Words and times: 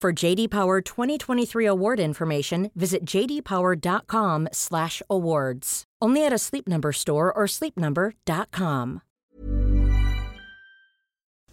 For 0.00 0.12
JD 0.14 0.48
Power 0.48 0.80
2023 0.80 1.66
award 1.66 2.00
information, 2.00 2.70
visit 2.74 3.04
jdpower.com/awards. 3.04 5.84
Only 6.00 6.24
at 6.24 6.32
a 6.32 6.38
Sleep 6.38 6.66
Number 6.66 6.90
store 6.90 7.30
or 7.30 7.46
sleepnumber.com. 7.46 9.02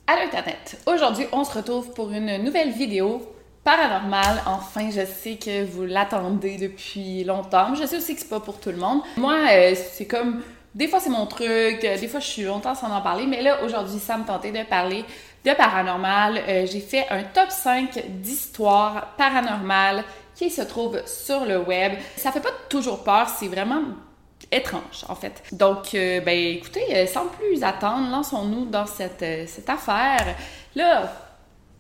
Allô 0.08 0.22
Internet! 0.22 0.80
Aujourd'hui, 0.86 1.26
on 1.34 1.44
se 1.44 1.58
retrouve 1.58 1.94
pour 1.94 2.10
une 2.12 2.42
nouvelle 2.42 2.72
vidéo 2.72 3.36
paranormale. 3.66 4.42
Enfin, 4.46 4.92
je 4.92 5.06
sais 5.06 5.36
que 5.36 5.66
vous 5.66 5.84
l'attendez 5.84 6.56
depuis 6.56 7.26
longtemps, 7.26 7.76
je 7.76 7.86
sais 7.86 7.98
aussi 7.98 8.16
que 8.16 8.22
c'est 8.22 8.30
pas 8.30 8.40
pour 8.40 8.62
tout 8.62 8.70
le 8.70 8.78
monde. 8.78 9.02
Moi, 9.18 9.36
euh, 9.52 9.76
c'est 9.76 10.06
comme 10.06 10.42
des 10.74 10.88
fois 10.88 11.00
c'est 11.00 11.10
mon 11.10 11.26
truc, 11.26 11.84
euh, 11.84 11.98
des 11.98 12.08
fois 12.08 12.22
je 12.22 12.28
suis 12.28 12.44
longtemps 12.44 12.76
sans 12.76 12.92
en 12.92 13.02
parler, 13.02 13.26
mais 13.26 13.42
là 13.42 13.64
aujourd'hui 13.64 14.00
ça 14.00 14.18
me 14.18 14.24
tentait 14.24 14.52
de 14.52 14.64
parler 14.64 15.04
de 15.46 15.54
paranormal. 15.54 16.38
Euh, 16.48 16.66
j'ai 16.66 16.80
fait 16.80 17.08
un 17.10 17.24
top 17.24 17.50
5 17.50 18.04
d'histoires 18.22 19.16
paranormales 19.18 20.04
qui 20.36 20.50
se 20.50 20.62
trouvent 20.62 21.02
sur 21.06 21.46
le 21.46 21.60
web. 21.60 21.94
Ça 22.16 22.32
fait 22.32 22.42
pas 22.42 22.52
toujours 22.70 23.04
peur, 23.04 23.28
c'est 23.30 23.48
vraiment 23.48 23.82
étrange 24.52 25.04
en 25.10 25.16
fait. 25.16 25.42
Donc 25.52 25.90
ben 25.94 26.30
écoutez, 26.30 27.08
sans 27.08 27.26
plus 27.26 27.64
attendre, 27.64 28.12
lançons-nous 28.12 28.66
dans 28.66 28.86
cette, 28.86 29.26
cette 29.50 29.70
affaire. 29.70 30.36
Là, 30.76 31.12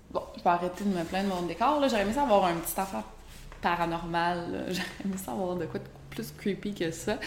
Bon, 0.09 0.23
je 0.37 0.43
vais 0.43 0.49
arrêter 0.49 0.83
de 0.83 0.89
me 0.89 1.03
plaindre 1.03 1.29
de 1.29 1.41
mon 1.41 1.47
décor. 1.47 1.81
J'aurais 1.87 2.03
aimé 2.03 2.13
ça 2.13 2.23
avoir 2.23 2.45
un 2.45 2.55
petit 2.55 2.79
affaire 2.79 3.03
paranormal. 3.61 4.65
J'aurais 4.69 4.87
aimé 5.03 5.17
ça 5.17 5.31
avoir 5.31 5.55
de 5.55 5.65
quoi 5.65 5.79
de 5.79 5.85
plus 6.17 6.33
creepy 6.37 6.73
que 6.73 6.91
ça. 6.91 7.17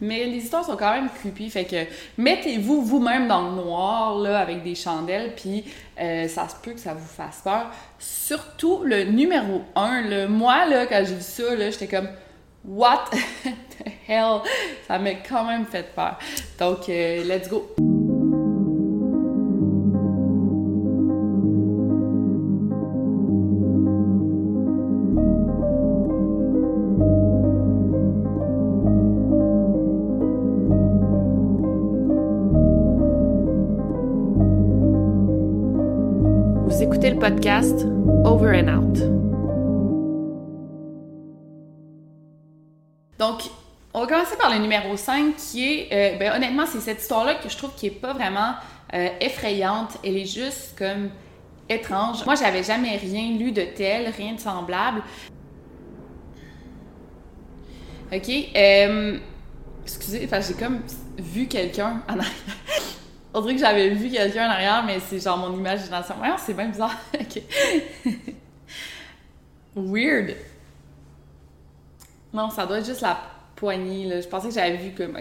Mais 0.00 0.24
les 0.24 0.38
histoires 0.38 0.64
sont 0.64 0.76
quand 0.76 0.92
même 0.92 1.08
creepy. 1.20 1.50
Fait 1.50 1.64
que 1.64 1.76
mettez-vous 2.16 2.82
vous-même 2.82 3.28
dans 3.28 3.50
le 3.50 3.56
noir 3.56 4.18
là, 4.18 4.38
avec 4.38 4.62
des 4.62 4.74
chandelles, 4.74 5.32
puis 5.36 5.64
euh, 6.00 6.28
ça 6.28 6.48
se 6.48 6.56
peut 6.56 6.72
que 6.72 6.80
ça 6.80 6.94
vous 6.94 7.06
fasse 7.06 7.40
peur. 7.42 7.70
Surtout 7.98 8.82
le 8.84 9.04
numéro 9.04 9.62
1. 9.74 10.02
le 10.02 10.28
Moi, 10.28 10.66
là, 10.66 10.86
quand 10.86 11.02
j'ai 11.06 11.14
vu 11.14 11.22
ça, 11.22 11.54
là, 11.54 11.70
j'étais 11.70 11.88
comme 11.88 12.08
What 12.64 13.04
the 13.44 13.90
hell? 14.06 14.40
Ça 14.86 14.98
m'a 14.98 15.14
quand 15.14 15.44
même 15.44 15.66
fait 15.66 15.94
peur. 15.94 16.18
Donc, 16.58 16.88
euh, 16.88 17.24
let's 17.24 17.48
go! 17.48 17.97
Over 37.46 38.52
and 38.52 38.68
Out. 38.68 38.98
Donc, 43.18 43.42
on 43.94 44.00
va 44.00 44.06
commencer 44.06 44.36
par 44.36 44.50
le 44.52 44.58
numéro 44.58 44.96
5 44.96 45.36
qui 45.36 45.64
est, 45.64 45.88
euh, 45.92 46.18
ben, 46.18 46.32
honnêtement, 46.34 46.66
c'est 46.66 46.80
cette 46.80 47.00
histoire-là 47.00 47.36
que 47.36 47.48
je 47.48 47.56
trouve 47.56 47.70
qui 47.76 47.86
est 47.86 47.90
pas 47.90 48.12
vraiment 48.12 48.54
euh, 48.92 49.08
effrayante. 49.20 49.98
Elle 50.04 50.16
est 50.16 50.26
juste 50.26 50.76
comme 50.76 51.10
étrange. 51.68 52.24
Moi, 52.24 52.34
j'avais 52.34 52.64
jamais 52.64 52.96
rien 52.96 53.30
lu 53.38 53.52
de 53.52 53.62
tel, 53.62 54.12
rien 54.16 54.34
de 54.34 54.40
semblable. 54.40 55.02
OK. 58.12 58.30
Euh, 58.56 59.18
excusez, 59.84 60.28
j'ai 60.28 60.54
comme 60.54 60.80
vu 61.18 61.46
quelqu'un 61.46 62.02
en 62.08 62.18
arrière. 62.18 62.32
On 63.34 63.40
dirait 63.42 63.54
que 63.54 63.60
j'avais 63.60 63.90
vu 63.90 64.10
quelqu'un 64.10 64.48
en 64.48 64.50
arrière, 64.50 64.82
mais 64.84 64.98
c'est 65.00 65.20
genre 65.20 65.36
mon 65.36 65.54
imagination. 65.56 66.14
Ouais, 66.20 66.30
c'est 66.38 66.54
bien 66.54 66.68
bizarre. 66.68 66.96
Weird. 69.76 70.34
Non, 72.32 72.50
ça 72.50 72.66
doit 72.66 72.78
être 72.78 72.86
juste 72.86 73.02
la 73.02 73.18
poignée. 73.54 74.20
Je 74.22 74.26
pensais 74.28 74.48
que 74.48 74.54
j'avais 74.54 74.76
vu 74.76 74.92
comme. 74.92 75.18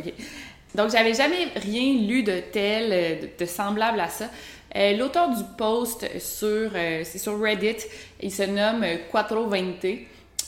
Donc, 0.75 0.91
j'avais 0.91 1.13
jamais 1.13 1.47
rien 1.55 1.93
lu 2.05 2.23
de 2.23 2.39
tel, 2.51 2.89
euh, 2.91 3.27
de, 3.37 3.45
semblable 3.45 3.99
à 3.99 4.09
ça. 4.09 4.29
Euh, 4.75 4.95
l'auteur 4.97 5.29
du 5.29 5.43
post 5.57 6.05
sur, 6.19 6.71
euh, 6.75 7.01
c'est 7.03 7.17
sur 7.17 7.39
Reddit, 7.39 7.77
il 8.21 8.31
se 8.31 8.43
nomme 8.43 8.85
Quattro 9.11 9.47
Vente. 9.47 9.85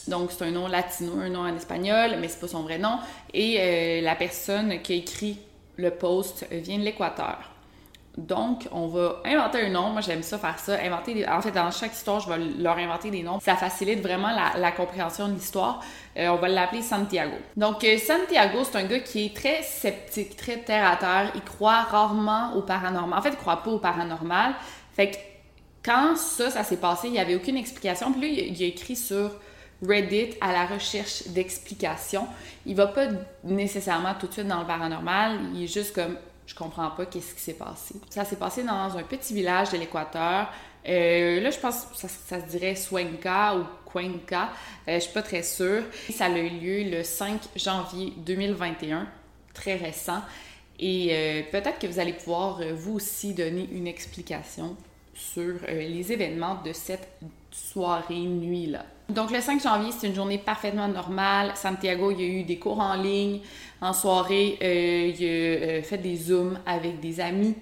Donc, 0.08 0.32
c'est 0.32 0.46
un 0.46 0.52
nom 0.52 0.68
latino, 0.68 1.20
un 1.20 1.30
nom 1.30 1.42
en 1.42 1.56
espagnol, 1.56 2.18
mais 2.20 2.28
c'est 2.28 2.40
pas 2.40 2.48
son 2.48 2.64
vrai 2.64 2.78
nom. 2.78 3.00
Et 3.34 4.02
la 4.02 4.16
personne 4.16 4.82
qui 4.82 4.94
a 4.94 4.96
écrit 4.96 5.38
le 5.80 5.92
post 5.92 6.46
vient 6.52 6.78
de 6.78 6.84
l'Équateur. 6.84 7.38
Donc, 8.18 8.68
on 8.72 8.88
va 8.88 9.22
inventer 9.24 9.62
un 9.62 9.70
nom. 9.70 9.92
Moi, 9.92 10.02
j'aime 10.02 10.24
ça 10.24 10.38
faire 10.38 10.60
ça. 10.60 10.78
Inventer 10.84 11.28
En 11.28 11.42
fait, 11.42 11.52
dans 11.52 11.72
chaque 11.72 11.94
histoire, 11.94 12.20
je 12.20 12.28
vais 12.28 12.38
leur 12.38 12.78
inventer 12.78 13.12
des 13.12 13.24
noms. 13.24 13.40
Ça 13.40 13.56
facilite 13.56 14.02
vraiment 14.02 14.30
la, 14.58 14.72
compréhension 14.72 15.30
de 15.30 15.34
l'histoire. 15.34 15.82
Euh, 16.18 16.28
on 16.28 16.36
va 16.36 16.50
l'appeler 16.50 16.82
Santiago. 16.82 17.38
Donc, 17.56 17.84
euh, 17.84 17.98
Santiago, 17.98 18.60
c'est 18.64 18.78
un 18.78 18.84
gars 18.84 19.00
qui 19.00 19.28
est 19.28 19.36
très 19.36 19.62
sceptique, 19.62 20.36
très 20.36 20.58
terre 20.58 20.90
à 20.90 20.98
terre. 20.98 21.32
Il 21.36 21.42
croit 21.42 21.82
rarement 21.84 22.54
au 22.56 22.62
paranormal. 22.62 23.18
En 23.18 23.22
fait, 23.22 23.30
il 23.30 23.38
croit 23.38 23.64
pas 23.64 23.72
au 23.72 23.80
paranormal. 23.80 24.54
Fait 24.96 25.12
que 25.12 25.18
quand 25.84 26.18
ça, 26.18 26.50
ça 26.50 26.64
s'est 26.64 26.78
passé, 26.78 27.08
il 27.08 27.14
n'y 27.14 27.20
avait 27.20 27.36
aucune 27.36 27.56
explication. 27.56 28.12
Puis 28.12 28.22
là, 28.22 28.44
il 28.50 28.64
a 28.64 28.66
écrit 28.66 28.98
sur 28.98 29.32
Reddit 29.82 30.36
à 30.42 30.52
la 30.52 30.66
recherche 30.66 31.28
d'explications. 31.28 32.28
Il 32.66 32.76
va 32.76 32.88
pas 32.88 33.08
nécessairement 33.44 34.14
tout 34.20 34.28
de 34.28 34.34
suite 34.34 34.48
dans 34.48 34.60
le 34.60 34.68
paranormal. 34.68 35.40
Il 35.54 35.64
est 35.64 35.68
juste 35.68 35.94
comme 35.94 36.18
je 36.50 36.56
comprends 36.56 36.90
pas 36.90 37.06
qu'est-ce 37.06 37.36
qui 37.36 37.42
s'est 37.42 37.54
passé. 37.54 37.96
Ça 38.10 38.26
s'est 38.26 38.36
passé 38.36 38.64
dans 38.64 38.98
un 38.98 39.04
petit 39.04 39.36
village 39.36 39.70
de 39.70 39.78
l'Équateur. 39.78 40.52
Euh, 40.88 41.40
là, 41.42 41.52
je 41.52 41.60
pense 41.60 41.86
que 41.86 41.96
ça, 41.96 42.08
se 42.08 42.46
dirait 42.48 42.74
Suenca 42.74 43.56
ou 43.56 43.66
Cuenca. 43.88 44.50
Euh, 44.88 44.96
je 44.96 45.02
suis 45.02 45.14
pas 45.14 45.22
très 45.22 45.44
sûre. 45.44 45.84
Ça 46.12 46.26
a 46.26 46.30
eu 46.30 46.50
lieu 46.50 46.90
le 46.90 47.04
5 47.04 47.40
janvier 47.56 48.14
2021, 48.18 49.08
très 49.54 49.76
récent. 49.76 50.22
Et 50.80 51.10
euh, 51.12 51.44
peut-être 51.52 51.78
que 51.78 51.86
vous 51.86 52.00
allez 52.00 52.14
pouvoir, 52.14 52.62
vous 52.74 52.96
aussi, 52.96 53.36
donner 53.36 53.70
une 53.72 53.86
explication 53.86 54.76
sur 55.14 55.56
les 55.68 56.12
événements 56.12 56.62
de 56.64 56.74
cette 56.74 57.10
soirée, 57.52 58.16
nuit-là. 58.16 58.86
Donc, 59.10 59.32
le 59.32 59.42
5 59.42 59.62
janvier, 59.62 59.92
c'est 59.92 60.08
une 60.08 60.14
journée 60.14 60.38
parfaitement 60.38 60.88
normale. 60.88 61.54
Santiago, 61.56 62.12
il 62.12 62.22
y 62.22 62.24
a 62.24 62.28
eu 62.28 62.44
des 62.44 62.60
cours 62.60 62.80
en 62.80 62.94
ligne. 62.94 63.40
En 63.82 63.92
soirée, 63.92 64.60
euh, 64.62 65.12
il 65.18 65.26
a 65.26 65.28
euh, 65.28 65.82
fait 65.82 65.98
des 65.98 66.16
zooms 66.16 66.60
avec 66.66 67.00
des 67.00 67.20
amis. 67.20 67.56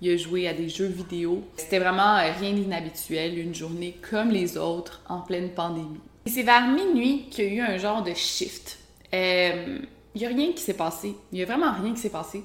Il 0.00 0.12
a 0.12 0.16
joué 0.16 0.46
à 0.46 0.54
des 0.54 0.68
jeux 0.68 0.86
vidéo. 0.86 1.42
C'était 1.56 1.80
vraiment 1.80 2.18
euh, 2.18 2.30
rien 2.38 2.52
d'inhabituel, 2.52 3.36
une 3.36 3.54
journée 3.54 3.96
comme 4.10 4.30
les 4.30 4.56
autres 4.56 5.02
en 5.08 5.20
pleine 5.20 5.50
pandémie. 5.50 6.00
Et 6.24 6.30
c'est 6.30 6.44
vers 6.44 6.68
minuit 6.68 7.26
qu'il 7.30 7.46
y 7.46 7.48
a 7.48 7.52
eu 7.52 7.60
un 7.60 7.78
genre 7.78 8.02
de 8.04 8.14
shift. 8.14 8.78
il 9.12 9.86
n'y 10.14 10.24
a 10.24 10.28
rien 10.28 10.52
qui 10.52 10.62
s'est 10.62 10.74
passé. 10.74 11.16
Il 11.32 11.36
n'y 11.36 11.42
a 11.42 11.46
vraiment 11.46 11.72
rien 11.72 11.94
qui 11.94 12.00
s'est 12.00 12.10
passé. 12.10 12.44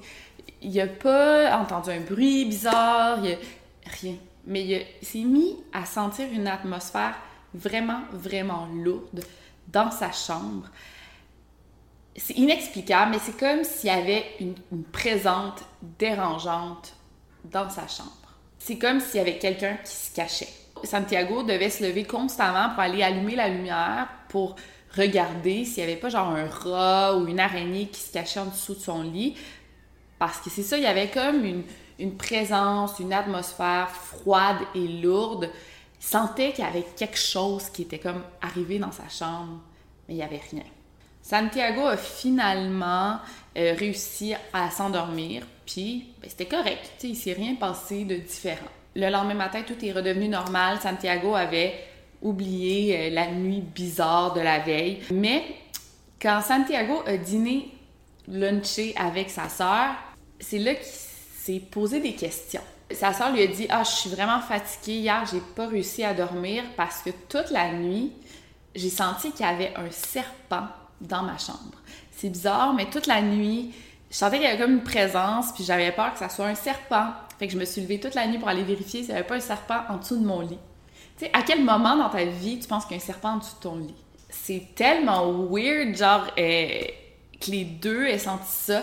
Il 0.62 0.74
n'a 0.74 0.88
pas 0.88 1.56
entendu 1.60 1.90
un 1.90 2.00
bruit 2.00 2.44
bizarre, 2.44 3.20
rien. 4.00 4.16
Mais 4.46 4.64
il 5.00 5.06
s'est 5.06 5.18
mis 5.20 5.54
à 5.72 5.84
sentir 5.84 6.26
une 6.32 6.48
atmosphère 6.48 7.14
vraiment, 7.54 8.00
vraiment 8.12 8.66
lourde 8.74 9.24
dans 9.68 9.90
sa 9.90 10.12
chambre. 10.12 10.68
C'est 12.16 12.34
inexplicable, 12.34 13.12
mais 13.12 13.18
c'est 13.20 13.38
comme 13.38 13.64
s'il 13.64 13.90
y 13.90 13.92
avait 13.92 14.24
une, 14.40 14.54
présente 14.84 15.64
dérangeante 15.98 16.94
dans 17.44 17.70
sa 17.70 17.86
chambre. 17.86 18.10
C'est 18.58 18.78
comme 18.78 19.00
s'il 19.00 19.16
y 19.16 19.20
avait 19.20 19.38
quelqu'un 19.38 19.76
qui 19.84 19.92
se 19.92 20.14
cachait. 20.14 20.48
Santiago 20.84 21.42
devait 21.42 21.70
se 21.70 21.84
lever 21.84 22.04
constamment 22.04 22.70
pour 22.70 22.80
aller 22.80 23.02
allumer 23.02 23.36
la 23.36 23.48
lumière, 23.48 24.08
pour 24.28 24.56
regarder 24.96 25.64
s'il 25.64 25.84
n'y 25.84 25.90
avait 25.90 26.00
pas 26.00 26.08
genre 26.08 26.28
un 26.28 26.48
rat 26.48 27.16
ou 27.16 27.28
une 27.28 27.40
araignée 27.40 27.86
qui 27.86 28.00
se 28.00 28.12
cachait 28.12 28.40
en 28.40 28.46
dessous 28.46 28.74
de 28.74 28.80
son 28.80 29.02
lit. 29.02 29.36
Parce 30.18 30.38
que 30.40 30.50
c'est 30.50 30.62
ça, 30.62 30.76
il 30.76 30.82
y 30.82 30.86
avait 30.86 31.08
comme 31.08 31.44
une, 31.44 31.62
une 31.98 32.16
présence, 32.16 32.98
une 32.98 33.12
atmosphère 33.12 33.90
froide 33.90 34.58
et 34.74 34.88
lourde. 34.88 35.50
Il 36.00 36.06
sentait 36.06 36.52
qu'il 36.52 36.64
y 36.64 36.68
avait 36.68 36.86
quelque 36.96 37.18
chose 37.18 37.70
qui 37.70 37.82
était 37.82 37.98
comme 37.98 38.22
arrivé 38.40 38.78
dans 38.78 38.92
sa 38.92 39.08
chambre, 39.08 39.60
mais 40.06 40.14
il 40.14 40.16
n'y 40.18 40.22
avait 40.22 40.40
rien. 40.50 40.64
Santiago 41.22 41.82
a 41.86 41.96
finalement 41.96 43.18
euh, 43.56 43.74
réussi 43.76 44.34
à 44.52 44.70
s'endormir, 44.70 45.42
puis 45.66 46.06
ben, 46.22 46.30
c'était 46.30 46.46
correct, 46.46 46.90
il 47.02 47.16
s'est 47.16 47.34
rien 47.34 47.56
passé 47.56 48.04
de 48.04 48.16
différent. 48.16 48.68
Le 48.94 49.10
lendemain 49.10 49.34
matin, 49.34 49.62
tout 49.66 49.84
est 49.84 49.92
redevenu 49.92 50.28
normal. 50.28 50.80
Santiago 50.80 51.34
avait 51.34 51.74
oublié 52.22 52.96
euh, 52.96 53.10
la 53.10 53.30
nuit 53.30 53.60
bizarre 53.60 54.32
de 54.32 54.40
la 54.40 54.58
veille. 54.58 55.00
Mais 55.12 55.44
quand 56.20 56.40
Santiago 56.40 57.02
a 57.06 57.16
dîné, 57.16 57.70
lunché 58.26 58.94
avec 58.96 59.30
sa 59.30 59.48
sœur, 59.48 59.94
c'est 60.40 60.58
là 60.58 60.74
qu'il 60.74 60.84
s'est 60.84 61.62
posé 61.70 62.00
des 62.00 62.14
questions. 62.14 62.62
Sa 62.90 63.12
sœur 63.12 63.32
lui 63.32 63.42
a 63.42 63.46
dit 63.46 63.66
Ah, 63.68 63.82
je 63.84 63.90
suis 63.90 64.10
vraiment 64.10 64.40
fatiguée. 64.40 65.00
Hier, 65.00 65.24
j'ai 65.30 65.40
pas 65.40 65.66
réussi 65.66 66.04
à 66.04 66.14
dormir 66.14 66.64
parce 66.76 67.02
que 67.02 67.10
toute 67.28 67.50
la 67.50 67.72
nuit, 67.72 68.12
j'ai 68.74 68.90
senti 68.90 69.30
qu'il 69.32 69.44
y 69.44 69.48
avait 69.48 69.74
un 69.76 69.90
serpent 69.90 70.68
dans 71.00 71.22
ma 71.22 71.36
chambre. 71.38 71.78
C'est 72.10 72.30
bizarre, 72.30 72.74
mais 72.74 72.86
toute 72.86 73.06
la 73.06 73.20
nuit, 73.22 73.74
je 74.10 74.16
sentais 74.16 74.38
qu'il 74.38 74.46
y 74.46 74.48
avait 74.48 74.58
comme 74.58 74.72
une 74.72 74.82
présence, 74.82 75.52
puis 75.52 75.64
j'avais 75.64 75.92
peur 75.92 76.12
que 76.12 76.18
ça 76.18 76.28
soit 76.28 76.46
un 76.46 76.54
serpent. 76.54 77.12
Fait 77.38 77.46
que 77.46 77.52
je 77.52 77.58
me 77.58 77.64
suis 77.64 77.82
levée 77.82 78.00
toute 78.00 78.14
la 78.14 78.26
nuit 78.26 78.38
pour 78.38 78.48
aller 78.48 78.64
vérifier 78.64 79.02
s'il 79.02 79.12
n'y 79.12 79.18
avait 79.18 79.26
pas 79.26 79.36
un 79.36 79.40
serpent 79.40 79.82
en 79.88 79.98
dessous 79.98 80.16
de 80.16 80.24
mon 80.24 80.40
lit. 80.40 80.58
Tu 81.18 81.26
sais, 81.26 81.30
à 81.32 81.42
quel 81.42 81.64
moment 81.64 81.96
dans 81.96 82.08
ta 82.08 82.24
vie 82.24 82.58
tu 82.58 82.66
penses 82.66 82.84
qu'il 82.84 82.96
y 82.96 83.00
a 83.00 83.02
un 83.02 83.06
serpent 83.06 83.34
en 83.34 83.36
dessous 83.36 83.56
de 83.56 83.60
ton 83.60 83.76
lit? 83.76 83.94
C'est 84.30 84.74
tellement 84.74 85.32
weird, 85.50 85.96
genre, 85.96 86.26
euh, 86.38 86.82
que 87.40 87.50
les 87.50 87.64
deux 87.64 88.06
aient 88.06 88.18
senti 88.18 88.50
ça. 88.50 88.82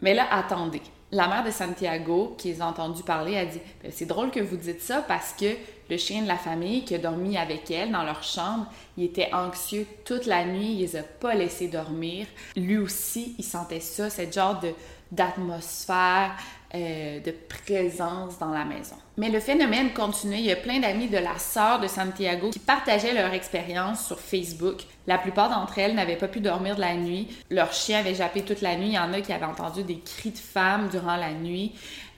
Mais 0.00 0.14
là, 0.14 0.26
attendez 0.30 0.82
la 1.12 1.28
mère 1.28 1.44
de 1.44 1.50
Santiago, 1.50 2.34
qui 2.38 2.48
les 2.48 2.62
a 2.62 2.66
entendu 2.66 3.02
parler, 3.02 3.36
a 3.36 3.44
dit 3.44 3.60
ben, 3.82 3.92
C'est 3.94 4.06
drôle 4.06 4.30
que 4.30 4.40
vous 4.40 4.56
dites 4.56 4.80
ça 4.80 5.04
parce 5.06 5.34
que 5.34 5.54
le 5.90 5.96
chien 5.98 6.22
de 6.22 6.28
la 6.28 6.38
famille 6.38 6.84
qui 6.84 6.94
a 6.94 6.98
dormi 6.98 7.36
avec 7.36 7.70
elle 7.70 7.92
dans 7.92 8.02
leur 8.02 8.22
chambre, 8.22 8.66
il 8.96 9.04
était 9.04 9.32
anxieux 9.34 9.86
toute 10.06 10.24
la 10.24 10.44
nuit, 10.46 10.72
il 10.72 10.78
les 10.78 10.96
a 10.96 11.02
pas 11.02 11.34
laissés 11.34 11.68
dormir. 11.68 12.26
Lui 12.56 12.78
aussi, 12.78 13.34
il 13.38 13.44
sentait 13.44 13.80
ça, 13.80 14.08
cette 14.10 14.32
genre 14.34 14.58
de 14.58 14.72
d'atmosphère, 15.10 16.34
euh, 16.74 17.20
de 17.20 17.34
présence 17.46 18.38
dans 18.38 18.50
la 18.50 18.64
maison. 18.64 18.96
Mais 19.18 19.28
le 19.28 19.40
phénomène 19.40 19.92
continue. 19.92 20.36
Il 20.36 20.46
y 20.46 20.52
a 20.52 20.56
plein 20.56 20.80
d'amis 20.80 21.08
de 21.08 21.18
la 21.18 21.38
sœur 21.38 21.80
de 21.80 21.86
Santiago 21.86 22.50
qui 22.50 22.58
partageaient 22.58 23.12
leur 23.12 23.34
expérience 23.34 24.06
sur 24.06 24.18
Facebook. 24.18 24.82
La 25.06 25.18
plupart 25.18 25.50
d'entre 25.50 25.78
elles 25.78 25.94
n'avaient 25.94 26.16
pas 26.16 26.28
pu 26.28 26.40
dormir 26.40 26.76
de 26.76 26.80
la 26.80 26.94
nuit. 26.94 27.28
Leur 27.50 27.72
chien 27.72 28.00
avait 28.00 28.14
jappé 28.14 28.42
toute 28.42 28.62
la 28.62 28.76
nuit. 28.76 28.88
Il 28.88 28.94
y 28.94 28.98
en 28.98 29.12
a 29.12 29.20
qui 29.20 29.32
avaient 29.32 29.44
entendu 29.44 29.82
des 29.82 29.98
cris 29.98 30.30
de 30.30 30.38
femmes 30.38 30.88
durant 30.88 31.16
la 31.16 31.32
nuit. 31.32 31.72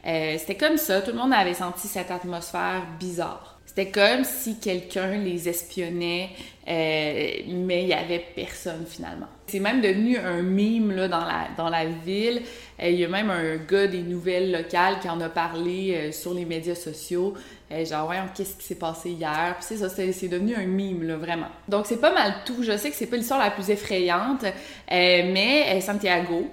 Euh, 0.06 0.36
c'était 0.38 0.56
comme 0.56 0.76
ça. 0.76 1.02
Tout 1.02 1.10
le 1.10 1.18
monde 1.18 1.32
avait 1.32 1.54
senti 1.54 1.88
cette 1.88 2.10
atmosphère 2.10 2.86
bizarre. 3.00 3.58
C'était 3.66 3.90
comme 3.90 4.22
si 4.22 4.60
quelqu'un 4.60 5.16
les 5.16 5.48
espionnait, 5.48 6.30
euh, 6.68 7.30
mais 7.48 7.82
il 7.82 7.86
n'y 7.86 7.92
avait 7.92 8.24
personne 8.36 8.86
finalement. 8.86 9.26
C'est 9.46 9.60
même 9.60 9.82
devenu 9.82 10.16
un 10.16 10.42
mime 10.42 10.92
là, 10.92 11.06
dans, 11.06 11.24
la, 11.24 11.48
dans 11.56 11.68
la 11.68 11.84
ville. 11.84 12.42
Euh, 12.82 12.88
il 12.88 12.98
y 12.98 13.04
a 13.04 13.08
même 13.08 13.30
un 13.30 13.56
gars 13.56 13.86
des 13.86 14.02
nouvelles 14.02 14.50
locales 14.50 15.00
qui 15.00 15.08
en 15.08 15.20
a 15.20 15.28
parlé 15.28 15.94
euh, 15.94 16.12
sur 16.12 16.32
les 16.32 16.44
médias 16.44 16.74
sociaux. 16.74 17.34
genre, 17.70 18.06
voyons, 18.06 18.24
qu'est-ce 18.34 18.56
qui 18.56 18.64
s'est 18.64 18.74
passé 18.74 19.10
hier? 19.10 19.54
Puis 19.58 19.66
c'est 19.68 19.76
ça, 19.76 19.88
c'est 19.88 20.28
devenu 20.28 20.54
un 20.54 20.64
mime, 20.64 21.06
là, 21.06 21.16
vraiment. 21.16 21.48
Donc 21.68 21.86
c'est 21.86 22.00
pas 22.00 22.12
mal 22.12 22.36
tout. 22.46 22.62
Je 22.62 22.76
sais 22.76 22.90
que 22.90 22.96
c'est 22.96 23.06
pas 23.06 23.16
l'histoire 23.16 23.38
la 23.38 23.50
plus 23.50 23.68
effrayante, 23.70 24.44
mais 24.90 25.80
Santiago, 25.80 26.50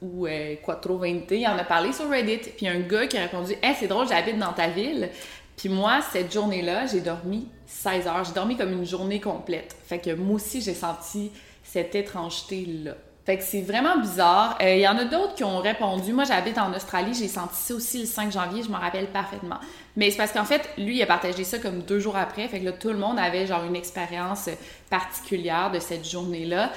ou 0.00 0.26
Quattro 0.64 0.98
Vente, 0.98 1.30
il 1.30 1.46
en 1.46 1.56
a 1.56 1.64
parlé 1.64 1.92
sur 1.92 2.10
Reddit. 2.10 2.50
Puis 2.56 2.66
un 2.66 2.80
gars 2.80 3.06
qui 3.06 3.16
a 3.18 3.22
répondu 3.22 3.52
Hey, 3.62 3.76
c'est 3.78 3.86
drôle, 3.86 4.08
j'habite 4.08 4.38
dans 4.38 4.52
ta 4.52 4.66
ville. 4.66 5.08
Puis 5.56 5.68
moi, 5.68 6.00
cette 6.12 6.32
journée-là, 6.32 6.86
j'ai 6.86 7.00
dormi 7.00 7.46
16 7.66 8.06
heures. 8.06 8.24
J'ai 8.24 8.32
dormi 8.32 8.56
comme 8.56 8.72
une 8.72 8.86
journée 8.86 9.20
complète. 9.20 9.76
Fait 9.86 9.98
que 9.98 10.12
moi 10.14 10.36
aussi, 10.36 10.60
j'ai 10.60 10.74
senti 10.74 11.30
cette 11.72 11.94
étrangeté-là. 11.94 12.92
Fait 13.24 13.38
que 13.38 13.44
c'est 13.44 13.62
vraiment 13.62 13.98
bizarre. 13.98 14.58
Il 14.60 14.66
euh, 14.66 14.76
y 14.76 14.88
en 14.88 14.98
a 14.98 15.04
d'autres 15.04 15.36
qui 15.36 15.44
ont 15.44 15.58
répondu. 15.58 16.12
Moi, 16.12 16.24
j'habite 16.24 16.58
en 16.58 16.74
Australie, 16.74 17.14
j'ai 17.14 17.28
senti 17.28 17.54
ça 17.54 17.74
aussi 17.74 18.00
le 18.00 18.06
5 18.06 18.32
janvier, 18.32 18.62
je 18.62 18.68
m'en 18.68 18.78
rappelle 18.78 19.06
parfaitement. 19.06 19.58
Mais 19.96 20.10
c'est 20.10 20.16
parce 20.16 20.32
qu'en 20.32 20.44
fait, 20.44 20.68
lui, 20.76 20.96
il 20.96 21.02
a 21.02 21.06
partagé 21.06 21.44
ça 21.44 21.58
comme 21.58 21.82
deux 21.82 22.00
jours 22.00 22.16
après. 22.16 22.48
Fait 22.48 22.60
que 22.60 22.64
là, 22.64 22.72
tout 22.72 22.88
le 22.88 22.98
monde 22.98 23.18
avait 23.18 23.46
genre 23.46 23.64
une 23.64 23.76
expérience 23.76 24.50
particulière 24.90 25.70
de 25.70 25.78
cette 25.78 26.08
journée-là. 26.08 26.72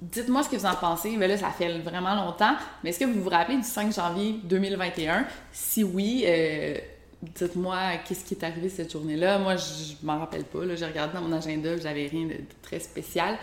Dites-moi 0.00 0.44
ce 0.44 0.48
que 0.48 0.56
vous 0.56 0.66
en 0.66 0.76
pensez. 0.76 1.16
Mais 1.18 1.26
là, 1.26 1.36
ça 1.36 1.50
fait 1.50 1.78
vraiment 1.80 2.14
longtemps. 2.14 2.54
Mais 2.84 2.90
est-ce 2.90 3.00
que 3.00 3.04
vous 3.04 3.20
vous 3.20 3.30
rappelez 3.30 3.56
du 3.56 3.64
5 3.64 3.92
janvier 3.92 4.36
2021? 4.44 5.26
Si 5.52 5.82
oui, 5.82 6.24
euh, 6.26 6.78
dites-moi 7.22 7.76
qu'est-ce 8.06 8.24
qui 8.24 8.34
est 8.34 8.44
arrivé 8.44 8.68
cette 8.68 8.92
journée-là. 8.92 9.38
Moi, 9.38 9.56
je, 9.56 10.06
m'en 10.06 10.20
rappelle 10.20 10.44
pas. 10.44 10.60
J'ai 10.76 10.86
regardé 10.86 11.14
dans 11.14 11.22
mon 11.22 11.36
agenda, 11.36 11.76
j'avais 11.76 12.06
rien 12.06 12.26
de, 12.26 12.36
très 12.62 12.78
spécial. 12.78 13.36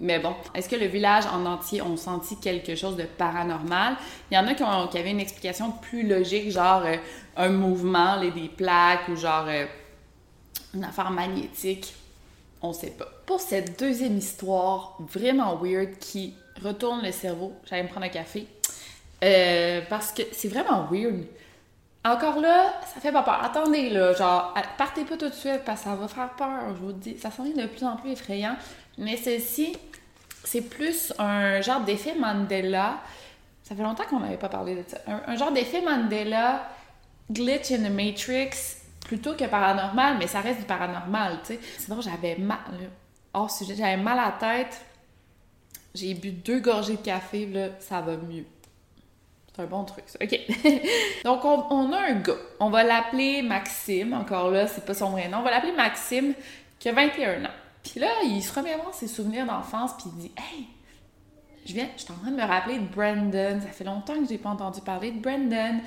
Mais 0.00 0.18
bon, 0.18 0.34
est-ce 0.54 0.68
que 0.68 0.76
le 0.76 0.86
village 0.86 1.24
en 1.26 1.46
entier 1.46 1.80
ont 1.80 1.96
senti 1.96 2.36
quelque 2.36 2.74
chose 2.74 2.96
de 2.96 3.04
paranormal? 3.04 3.96
Il 4.30 4.34
y 4.34 4.38
en 4.38 4.46
a 4.46 4.54
qui, 4.54 4.62
ont, 4.62 4.88
qui 4.88 4.98
avaient 4.98 5.10
une 5.10 5.20
explication 5.20 5.72
plus 5.72 6.06
logique, 6.06 6.50
genre 6.50 6.82
euh, 6.84 6.96
un 7.36 7.48
mouvement, 7.48 8.16
les, 8.16 8.30
des 8.30 8.48
plaques 8.48 9.08
ou 9.08 9.16
genre 9.16 9.46
euh, 9.48 9.64
une 10.74 10.84
affaire 10.84 11.10
magnétique. 11.10 11.94
On 12.60 12.72
sait 12.72 12.90
pas. 12.90 13.06
Pour 13.24 13.40
cette 13.40 13.78
deuxième 13.78 14.18
histoire 14.18 14.96
vraiment 14.98 15.56
weird 15.56 15.98
qui 15.98 16.34
retourne 16.62 17.02
le 17.02 17.12
cerveau, 17.12 17.52
j'allais 17.64 17.84
me 17.84 17.88
prendre 17.88 18.06
un 18.06 18.10
café. 18.10 18.46
Euh, 19.24 19.80
parce 19.88 20.12
que 20.12 20.22
c'est 20.32 20.48
vraiment 20.48 20.86
weird. 20.90 21.24
Encore 22.06 22.38
là, 22.40 22.72
ça 22.94 23.00
fait 23.00 23.10
pas 23.10 23.24
peur. 23.24 23.42
Attendez, 23.42 23.90
là, 23.90 24.12
genre, 24.12 24.54
partez 24.78 25.04
pas 25.04 25.16
tout 25.16 25.28
de 25.28 25.34
suite 25.34 25.62
parce 25.64 25.80
que 25.80 25.88
ça 25.88 25.96
va 25.96 26.06
faire 26.06 26.30
peur, 26.36 26.68
je 26.68 26.80
vous 26.80 26.92
dis. 26.92 27.18
Ça 27.18 27.32
s'en 27.32 27.42
de 27.42 27.66
plus 27.66 27.84
en 27.84 27.96
plus 27.96 28.12
effrayant. 28.12 28.54
Mais 28.96 29.16
ceci, 29.16 29.76
c'est 30.44 30.60
plus 30.60 31.12
un 31.18 31.60
genre 31.62 31.80
d'effet 31.80 32.14
Mandela. 32.14 32.98
Ça 33.64 33.74
fait 33.74 33.82
longtemps 33.82 34.04
qu'on 34.08 34.20
n'avait 34.20 34.36
pas 34.36 34.48
parlé 34.48 34.76
de 34.76 34.84
ça. 34.86 34.98
Un, 35.26 35.34
genre 35.34 35.50
d'effet 35.50 35.80
Mandela, 35.80 36.68
glitch 37.28 37.72
in 37.72 37.78
the 37.78 37.90
Matrix, 37.90 38.76
plutôt 39.04 39.34
que 39.34 39.44
paranormal, 39.44 40.16
mais 40.18 40.28
ça 40.28 40.40
reste 40.40 40.60
du 40.60 40.66
paranormal, 40.66 41.40
tu 41.44 41.54
sais. 41.54 41.60
Sinon, 41.78 42.00
j'avais 42.00 42.36
mal, 42.36 42.58
hors 43.34 43.50
sujet, 43.50 43.74
j'avais 43.74 43.96
mal 43.96 44.20
à 44.20 44.26
la 44.26 44.32
tête. 44.32 44.80
J'ai 45.92 46.14
bu 46.14 46.30
deux 46.30 46.60
gorgées 46.60 46.96
de 46.96 47.02
café, 47.02 47.46
là, 47.46 47.70
ça 47.80 48.00
va 48.00 48.16
mieux. 48.16 48.44
C'est 49.56 49.62
un 49.62 49.66
bon 49.66 49.84
truc, 49.84 50.04
ça. 50.06 50.18
OK. 50.22 50.38
Donc, 51.24 51.44
on, 51.44 51.92
a 51.92 51.98
un 51.98 52.14
gars. 52.20 52.34
On 52.60 52.68
va 52.68 52.84
l'appeler 52.84 53.40
Maxime. 53.40 54.12
Encore 54.12 54.50
là, 54.50 54.66
c'est 54.66 54.84
pas 54.84 54.92
son 54.92 55.10
vrai 55.10 55.28
nom. 55.28 55.38
On 55.38 55.42
va 55.42 55.50
l'appeler 55.50 55.72
Maxime, 55.72 56.34
qui 56.78 56.90
a 56.90 56.92
21 56.92 57.46
ans. 57.46 57.50
Puis 57.82 58.00
là, 58.00 58.08
il 58.24 58.42
se 58.42 58.52
remémore 58.52 58.92
ses 58.92 59.08
souvenirs 59.08 59.46
d'enfance, 59.46 59.92
puis 59.96 60.10
il 60.14 60.22
dit 60.22 60.32
Hey, 60.36 60.66
je 61.64 61.72
viens, 61.72 61.88
je 61.96 62.02
suis 62.02 62.12
en 62.12 62.16
train 62.16 62.30
de 62.30 62.36
me 62.36 62.42
rappeler 62.46 62.78
de 62.78 62.84
Brandon. 62.84 63.60
Ça 63.62 63.68
fait 63.68 63.84
longtemps 63.84 64.14
que 64.14 64.28
j'ai 64.28 64.38
pas 64.38 64.50
entendu 64.50 64.82
parler 64.82 65.10
de 65.10 65.20
Brandon. 65.20 65.80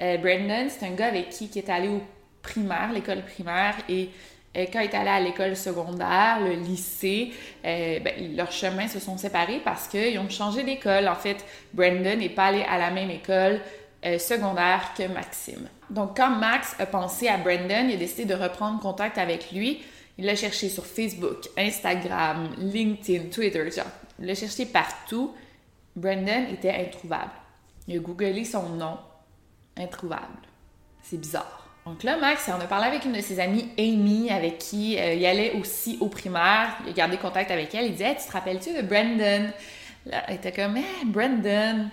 Euh, 0.00 0.16
Brandon, 0.16 0.66
c'est 0.68 0.86
un 0.86 0.94
gars 0.94 1.06
avec 1.06 1.28
qui 1.30 1.48
qui 1.48 1.60
est 1.60 1.70
allé 1.70 1.88
au 1.88 2.02
primaire, 2.42 2.90
l'école 2.92 3.22
primaire, 3.22 3.76
et 3.88 4.10
quand 4.54 4.80
il 4.80 4.90
est 4.90 4.94
allé 4.94 5.08
à 5.08 5.20
l'école 5.20 5.56
secondaire, 5.56 6.40
le 6.40 6.52
lycée, 6.52 7.32
euh, 7.64 8.00
ben, 8.00 8.36
leurs 8.36 8.52
chemins 8.52 8.86
se 8.86 9.00
sont 9.00 9.16
séparés 9.16 9.60
parce 9.64 9.88
qu'ils 9.88 10.18
ont 10.18 10.28
changé 10.28 10.62
d'école. 10.62 11.08
En 11.08 11.14
fait, 11.14 11.44
Brandon 11.72 12.16
n'est 12.16 12.28
pas 12.28 12.46
allé 12.46 12.62
à 12.62 12.78
la 12.78 12.90
même 12.90 13.10
école 13.10 13.60
euh, 14.04 14.18
secondaire 14.18 14.92
que 14.96 15.08
Maxime. 15.08 15.68
Donc, 15.88 16.16
quand 16.16 16.30
Max 16.30 16.76
a 16.78 16.86
pensé 16.86 17.28
à 17.28 17.38
Brandon, 17.38 17.88
il 17.88 17.94
a 17.94 17.96
décidé 17.96 18.26
de 18.26 18.34
reprendre 18.34 18.78
contact 18.80 19.16
avec 19.16 19.52
lui. 19.52 19.82
Il 20.18 20.26
l'a 20.26 20.36
cherché 20.36 20.68
sur 20.68 20.84
Facebook, 20.84 21.48
Instagram, 21.56 22.50
LinkedIn, 22.58 23.30
Twitter, 23.30 23.70
genre, 23.70 23.86
il 24.18 24.26
l'a 24.26 24.34
cherché 24.34 24.66
partout. 24.66 25.34
Brandon 25.96 26.46
était 26.52 26.70
introuvable. 26.70 27.32
Il 27.88 27.96
a 27.96 28.00
googlé 28.00 28.44
son 28.44 28.68
nom, 28.70 28.98
introuvable. 29.76 30.46
C'est 31.02 31.18
bizarre. 31.18 31.61
Donc 31.84 32.04
là, 32.04 32.16
Max, 32.16 32.48
on 32.48 32.60
a 32.60 32.66
parlé 32.66 32.86
avec 32.86 33.04
une 33.04 33.12
de 33.12 33.20
ses 33.20 33.40
amies, 33.40 33.68
Amy, 33.76 34.30
avec 34.30 34.58
qui 34.58 34.98
euh, 34.98 35.14
il 35.14 35.26
allait 35.26 35.52
aussi 35.52 35.98
au 36.00 36.08
primaire. 36.08 36.76
Il 36.84 36.90
a 36.90 36.92
gardé 36.92 37.16
contact 37.16 37.50
avec 37.50 37.74
elle. 37.74 37.86
Il 37.86 37.92
disait 37.92 38.14
Tu 38.14 38.26
te 38.26 38.32
rappelles-tu 38.32 38.72
de 38.74 38.82
Brandon? 38.82 39.50
Là, 40.06 40.24
elle 40.28 40.36
était 40.36 40.52
comme 40.52 40.76
Hey, 40.76 41.04
Brandon 41.06 41.88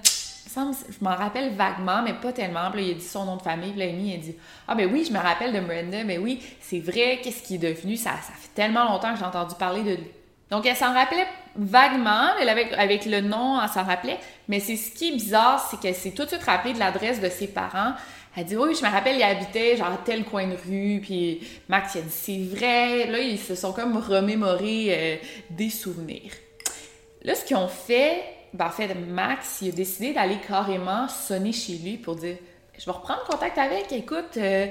je 0.55 1.03
m'en 1.03 1.15
rappelle 1.15 1.53
vaguement, 1.53 2.01
mais 2.03 2.13
pas 2.13 2.33
tellement. 2.33 2.71
Puis 2.71 2.81
là, 2.81 2.87
il 2.87 2.91
a 2.91 2.93
dit 2.95 3.05
son 3.05 3.25
nom 3.25 3.37
de 3.37 3.41
famille. 3.41 3.71
Puis 3.71 3.79
là, 3.79 3.85
Amy, 3.85 4.13
a 4.13 4.17
dit 4.17 4.35
Ah, 4.67 4.75
ben 4.75 4.89
oui, 4.91 5.05
je 5.05 5.13
me 5.13 5.19
rappelle 5.19 5.53
de 5.53 5.59
Brandon. 5.59 6.03
Mais 6.05 6.17
oui, 6.17 6.41
c'est 6.59 6.79
vrai, 6.79 7.19
qu'est-ce 7.23 7.43
qui 7.43 7.55
est 7.55 7.59
devenu? 7.59 7.95
Ça, 7.95 8.11
ça 8.11 8.33
fait 8.33 8.53
tellement 8.53 8.85
longtemps 8.85 9.13
que 9.13 9.19
j'ai 9.19 9.25
entendu 9.25 9.55
parler 9.55 9.83
de 9.83 9.95
lui. 9.95 10.11
Donc, 10.51 10.65
elle 10.65 10.75
s'en 10.75 10.93
rappelait 10.93 11.27
vaguement, 11.55 12.29
avec, 12.77 13.05
le 13.05 13.21
nom, 13.21 13.61
elle 13.61 13.69
s'en 13.69 13.83
rappelait. 13.83 14.17
Mais 14.47 14.59
c'est 14.59 14.75
ce 14.75 14.91
qui 14.91 15.09
est 15.09 15.13
bizarre, 15.13 15.67
c'est 15.69 15.79
qu'elle 15.79 15.95
s'est 15.95 16.11
tout 16.11 16.23
de 16.23 16.29
suite 16.29 16.43
rappelée 16.43 16.73
de 16.73 16.79
l'adresse 16.79 17.21
de 17.21 17.29
ses 17.29 17.47
parents. 17.47 17.93
Elle 18.35 18.45
dit 18.45 18.55
oui, 18.55 18.75
je 18.75 18.85
me 18.85 18.91
rappelle, 18.91 19.17
il 19.17 19.23
habitait 19.23 19.75
genre 19.75 19.97
tel 20.05 20.23
coin 20.23 20.47
de 20.47 20.55
rue, 20.55 21.01
puis 21.01 21.41
Max 21.67 21.97
dit 21.97 22.03
c'est 22.09 22.57
vrai. 22.57 23.07
Là, 23.07 23.19
ils 23.19 23.39
se 23.39 23.55
sont 23.55 23.73
comme 23.73 23.97
remémorés 23.97 24.87
euh, 24.89 25.15
des 25.49 25.69
souvenirs. 25.69 26.31
Là, 27.23 27.35
ce 27.35 27.43
qu'ils 27.43 27.57
ont 27.57 27.67
fait, 27.67 28.23
ben, 28.53 28.67
en 28.67 28.71
fait, 28.71 28.93
Max, 28.95 29.59
il 29.61 29.69
a 29.69 29.71
décidé 29.71 30.13
d'aller 30.13 30.37
carrément 30.47 31.07
sonner 31.07 31.51
chez 31.51 31.73
lui 31.73 31.97
pour 31.97 32.15
dire 32.15 32.37
je 32.77 32.85
vais 32.85 32.91
reprendre 32.91 33.23
contact 33.25 33.57
avec, 33.57 33.91
écoute, 33.91 34.37
euh, 34.37 34.67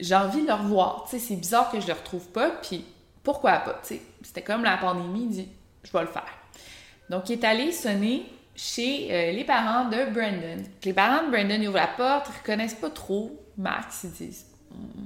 j'ai 0.00 0.16
envie 0.16 0.42
de 0.42 0.48
le 0.48 0.54
revoir. 0.54 1.06
Tu 1.08 1.18
sais, 1.18 1.24
c'est 1.24 1.36
bizarre 1.36 1.70
que 1.70 1.80
je 1.80 1.86
le 1.86 1.92
retrouve 1.92 2.26
pas, 2.28 2.50
puis 2.50 2.84
pourquoi 3.22 3.58
pas, 3.58 3.80
tu. 3.86 3.98
C'était 4.22 4.42
comme 4.42 4.64
la 4.64 4.76
pandémie, 4.76 5.22
il 5.22 5.28
dit 5.28 5.48
je 5.84 5.92
vais 5.92 6.00
le 6.00 6.06
faire. 6.06 6.26
Donc, 7.10 7.28
il 7.28 7.32
est 7.32 7.44
allé 7.44 7.72
sonner 7.72 8.26
chez 8.54 9.08
euh, 9.10 9.32
les 9.32 9.44
parents 9.44 9.86
de 9.88 10.12
Brandon. 10.12 10.62
Les 10.84 10.92
parents 10.92 11.26
de 11.26 11.30
Brandon 11.30 11.66
ouvrent 11.66 11.76
la 11.76 11.86
porte, 11.88 12.28
ils 12.32 12.38
reconnaissent 12.38 12.74
pas 12.74 12.90
trop 12.90 13.38
Max, 13.56 14.04
ils 14.04 14.12
disent 14.12 14.46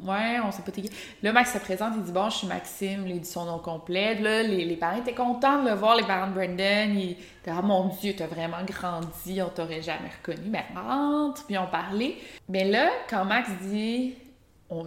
Ouais, 0.04 0.38
on 0.44 0.52
sait 0.52 0.62
pas 0.62 0.70
t'es 0.70 0.82
qui. 0.82 0.90
Là, 1.22 1.32
Max 1.32 1.52
se 1.52 1.58
présente, 1.58 1.94
il 1.96 2.02
dit 2.04 2.12
Bon, 2.12 2.30
je 2.30 2.36
suis 2.38 2.46
Maxime, 2.46 3.04
il 3.08 3.20
dit 3.20 3.28
son 3.28 3.46
nom 3.46 3.58
complet. 3.58 4.14
Là, 4.14 4.42
les, 4.44 4.76
parents 4.76 4.98
étaient 4.98 5.14
contents 5.14 5.62
de 5.62 5.68
le 5.68 5.74
voir, 5.74 5.96
les 5.96 6.04
parents 6.04 6.28
de 6.28 6.34
Brandon. 6.34 6.94
Ils 6.94 7.12
étaient 7.40 7.50
Ah 7.50 7.62
mon 7.62 7.88
Dieu, 7.88 8.14
t'as 8.16 8.28
vraiment 8.28 8.62
grandi, 8.64 9.42
on 9.42 9.48
t'aurait 9.48 9.82
jamais 9.82 10.10
reconnu. 10.20 10.48
Mais 10.48 10.64
rentre, 10.74 11.44
puis 11.46 11.58
on 11.58 11.66
parlait. 11.66 12.16
Mais 12.48 12.64
là, 12.64 12.88
quand 13.10 13.24
Max 13.24 13.50
dit 13.62 14.14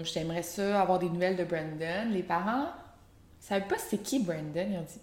J'aimerais 0.03 0.43
ça 0.43 0.81
avoir 0.81 1.00
des 1.00 1.09
nouvelles 1.09 1.38
de 1.38 1.43
Brandon, 1.43 2.09
les 2.12 2.24
parents 2.24 2.67
ne 3.50 3.60
savaient 3.60 3.68
pas 3.68 3.77
c'est 3.77 4.01
qui 4.01 4.20
Brandon. 4.20 4.68
Ils 4.70 4.77
ont 4.77 4.82
dit 4.82 5.01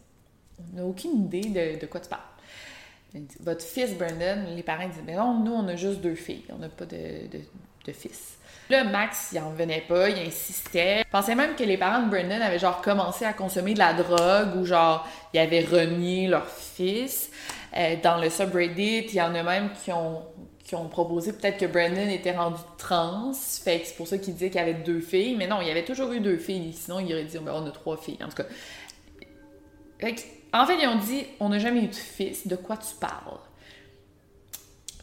On 0.72 0.76
n'a 0.76 0.84
aucune 0.84 1.24
idée 1.24 1.48
de, 1.48 1.80
de 1.80 1.86
quoi 1.86 2.00
tu 2.00 2.08
parles. 2.08 2.22
Votre 3.40 3.64
fils 3.64 3.94
Brandon, 3.94 4.44
les 4.54 4.62
parents 4.62 4.88
disent 4.88 5.02
Mais 5.06 5.14
non, 5.14 5.34
nous, 5.34 5.52
on 5.52 5.66
a 5.68 5.76
juste 5.76 6.00
deux 6.00 6.14
filles, 6.14 6.44
on 6.50 6.58
n'a 6.58 6.68
pas 6.68 6.84
de, 6.84 7.28
de, 7.30 7.92
fils. 7.92 8.36
Là, 8.68 8.82
Max, 8.82 9.28
il 9.32 9.38
en 9.38 9.50
venait 9.50 9.84
pas, 9.86 10.10
il 10.10 10.26
insistait. 10.26 11.02
Il 11.02 11.10
pensait 11.10 11.36
même 11.36 11.54
que 11.54 11.62
les 11.62 11.78
parents 11.78 12.02
de 12.02 12.10
Brandon 12.10 12.40
avaient 12.40 12.58
genre 12.58 12.80
commencé 12.82 13.24
à 13.24 13.32
consommer 13.32 13.74
de 13.74 13.78
la 13.78 13.94
drogue 13.94 14.56
ou 14.56 14.64
genre, 14.64 15.08
ils 15.32 15.38
avaient 15.38 15.64
renié 15.64 16.26
leur 16.26 16.48
fils. 16.48 17.30
Euh, 17.76 17.94
dans 18.02 18.20
le 18.20 18.28
subreddit, 18.28 19.06
il 19.06 19.14
y 19.14 19.22
en 19.22 19.34
a 19.36 19.42
même 19.44 19.70
qui 19.72 19.92
ont, 19.92 20.22
qui 20.66 20.74
ont 20.74 20.88
proposé 20.88 21.32
peut-être 21.32 21.58
que 21.58 21.66
Brandon 21.66 22.08
était 22.08 22.36
rendu 22.36 22.60
trans. 22.76 23.32
Fait 23.32 23.80
que 23.80 23.86
c'est 23.86 23.94
pour 23.94 24.08
ça 24.08 24.18
qu'il 24.18 24.34
disait 24.34 24.50
qu'il 24.50 24.58
y 24.58 24.62
avait 24.62 24.74
deux 24.74 25.00
filles. 25.00 25.36
Mais 25.36 25.46
non, 25.46 25.60
il 25.60 25.68
y 25.68 25.70
avait 25.70 25.84
toujours 25.84 26.10
eu 26.10 26.18
deux 26.18 26.38
filles. 26.38 26.72
Sinon, 26.72 26.98
il 26.98 27.12
aurait 27.12 27.24
dit 27.24 27.38
ben, 27.38 27.52
on 27.54 27.64
a 27.66 27.70
trois 27.70 27.96
filles. 27.96 28.18
En 28.20 28.28
tout 28.28 28.34
cas. 28.34 28.46
Fait 30.00 30.14
que, 30.16 30.20
en 30.52 30.66
fait, 30.66 30.76
ils 30.82 30.88
ont 30.88 30.98
dit 30.98 31.24
on 31.38 31.50
n'a 31.50 31.60
jamais 31.60 31.84
eu 31.84 31.86
de 31.86 31.94
fils, 31.94 32.48
de 32.48 32.56
quoi 32.56 32.76
tu 32.76 32.96
parles? 32.98 33.38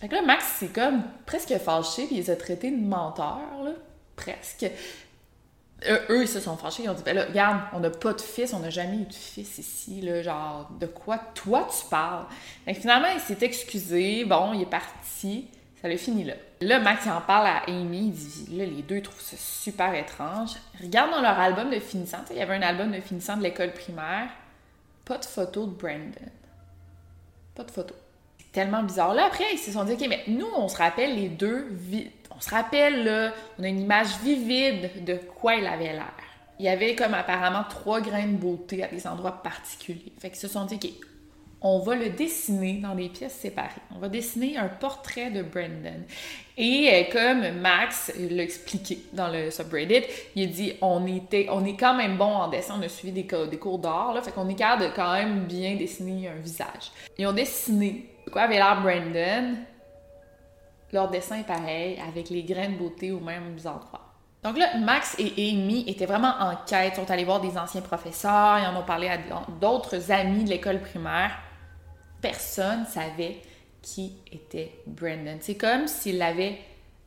Fait 0.01 0.10
que 0.10 0.15
là, 0.15 0.22
Max, 0.22 0.43
c'est 0.60 0.74
comme 0.74 1.01
presque 1.25 1.58
fâché, 1.58 2.08
puis 2.08 2.15
il 2.15 2.20
les 2.20 2.29
a 2.29 2.36
traités 2.36 2.70
de 2.70 2.86
menteurs, 2.86 3.63
là, 3.63 3.72
presque. 4.17 4.70
Euh, 5.88 6.00
eux, 6.10 6.22
ils 6.24 6.28
se 6.28 6.40
sont 6.40 6.56
fâchés, 6.58 6.84
ils 6.84 6.90
ont 6.90 6.94
dit 6.94 7.04
ben 7.04 7.16
là, 7.16 7.25
regarde, 7.25 7.60
on 7.74 7.80
n'a 7.80 7.90
pas 7.90 8.13
de 8.13 8.22
fils, 8.22 8.54
on 8.54 8.60
n'a 8.60 8.70
jamais 8.70 8.98
eu 8.98 9.06
de 9.06 9.13
fils 9.13 9.58
ici, 9.58 10.02
là, 10.02 10.22
genre, 10.22 10.70
de 10.80 10.86
quoi 10.86 11.18
toi 11.18 11.68
tu 11.70 11.86
parles? 11.90 12.25
Que 12.66 12.74
finalement, 12.74 13.10
il 13.13 13.20
s'est 13.20 13.38
excusé, 13.42 14.25
bon, 14.25 14.54
il 14.54 14.62
est 14.62 14.70
parti, 14.70 15.48
ça 15.82 15.88
l'a 15.88 15.98
fini 15.98 16.24
là. 16.24 16.36
Là, 16.62 16.80
Max, 16.80 17.06
en 17.08 17.20
parle 17.20 17.48
à 17.48 17.63
Amy, 17.68 18.08
il 18.08 18.12
dit 18.12 18.58
là, 18.58 18.66
les 18.66 18.82
deux 18.82 19.02
trouvent 19.02 19.20
ça 19.20 19.36
super 19.38 19.94
étrange. 19.94 20.52
Regarde 20.82 21.12
dans 21.12 21.22
leur 21.22 21.38
album 21.38 21.70
de 21.70 21.80
finissant, 21.80 22.20
il 22.32 22.38
y 22.38 22.42
avait 22.42 22.56
un 22.56 22.62
album 22.62 22.92
de 22.92 23.02
finissant 23.02 23.36
de 23.36 23.44
l'école 23.44 23.74
primaire. 23.74 24.30
Pas 25.04 25.18
de 25.18 25.25
photo 25.25 25.66
de 25.66 25.72
Brandon. 25.72 26.32
Pas 27.56 27.63
de 27.63 27.72
photo. 27.72 27.94
Tellement 28.54 28.84
bizarre. 28.84 29.13
Là, 29.13 29.25
après, 29.25 29.44
ils 29.52 29.58
se 29.58 29.72
sont 29.72 29.84
dit, 29.84 29.94
OK, 29.94 30.06
mais 30.08 30.24
nous, 30.28 30.48
on 30.56 30.70
se 30.70 30.78
rappelle 30.78 31.16
les 31.16 31.28
deux, 31.28 31.68
on 32.36 32.42
se 32.42 32.50
rappelle, 32.50 33.04
là, 33.04 33.34
on 33.60 33.63
a 33.63 33.68
une 33.68 33.82
image 33.82 34.20
vivide 34.24 35.04
de 35.06 35.16
quoi 35.16 35.56
il 35.56 35.66
avait 35.66 35.94
l'air. 35.94 36.13
Il 36.60 36.66
y 36.66 36.70
avait 36.70 36.96
comme 36.96 37.13
apparemment 37.13 37.63
trois 37.70 38.02
grains 38.02 38.28
de 38.28 38.38
beauté 38.38 38.84
à 38.84 38.88
des 38.88 39.08
endroits 39.08 39.44
particuliers. 39.44 40.13
Fait 40.20 40.30
qu'ils 40.30 40.40
se 40.40 40.48
sont 40.48 40.66
dit, 40.66 40.75
OK, 40.75 40.90
on 41.62 41.80
va 41.80 41.96
le 41.96 42.10
dessiner 42.10 42.74
dans 42.74 42.94
des 42.94 43.10
pièces 43.10 43.36
séparées. 43.36 43.82
On 43.96 44.00
va 44.00 44.10
dessiner 44.10 44.58
un 44.58 44.68
portrait 44.68 45.32
de 45.32 45.42
Brandon. 45.42 46.04
Et 46.58 46.90
euh, 46.92 47.12
comme 47.12 47.60
Max 47.62 48.12
l'a 48.18 48.44
expliqué 48.44 49.00
dans 49.13 49.30
le 49.30 49.50
subreddit, 49.50 50.04
il 50.36 50.44
a 50.44 50.46
dit 50.48 50.74
on 50.82 51.08
était, 51.08 51.48
on 51.50 51.66
est 51.66 51.78
quand 51.78 51.96
même 51.96 52.18
bon 52.18 52.25
en 52.25 52.50
dessin, 52.50 52.75
on 52.78 52.84
a 52.84 52.90
suivi 52.90 53.24
des, 53.24 53.58
cours 53.58 53.80
d'art, 53.80 54.13
là, 54.13 54.22
fait 54.22 54.32
qu'on 54.32 54.50
est 54.50 54.56
capable 54.56 54.84
de 54.84 54.96
quand 54.96 55.13
même 55.13 55.46
bien 55.46 55.75
dessiner 55.75 56.28
un 56.28 56.36
visage. 56.36 56.92
Ils 57.18 57.25
ont 57.25 57.34
dessiné 57.34 58.10
quoi 58.32 58.44
avait 58.44 58.56
l'air 58.56 58.82
Brandon. 58.82 59.56
Leur 60.94 61.10
dessin 61.10 61.40
est 61.40 61.48
pareil, 61.48 62.00
avec 62.08 62.30
les 62.30 62.44
grains 62.44 62.70
de 62.70 62.78
beauté 62.78 63.12
aux 63.12 63.20
mêmes 63.20 63.58
endroits. 63.66 64.14
Donc 64.44 64.58
là, 64.58 64.78
Max 64.78 65.16
et 65.20 65.34
Amy 65.38 65.84
étaient 65.88 66.06
vraiment 66.06 66.34
en 66.40 66.56
quête, 66.68 66.96
sont 66.96 67.10
allés 67.10 67.24
voir 67.24 67.42
des 67.42 67.58
anciens 67.58 67.82
professeurs, 67.82 68.60
ils 68.60 68.68
en 68.68 68.80
ont 68.80 68.86
parlé 68.86 69.10
à 69.10 69.18
d'autres 69.60 70.12
amis 70.12 70.44
de 70.44 70.50
l'école 70.50 70.82
primaire 70.82 71.32
personne 72.24 72.86
savait 72.86 73.42
qui 73.82 74.14
était 74.32 74.72
Brandon. 74.88 75.38
C'est 75.42 75.58
comme 75.58 75.88
s'il 75.88 76.18
l'avait 76.18 76.58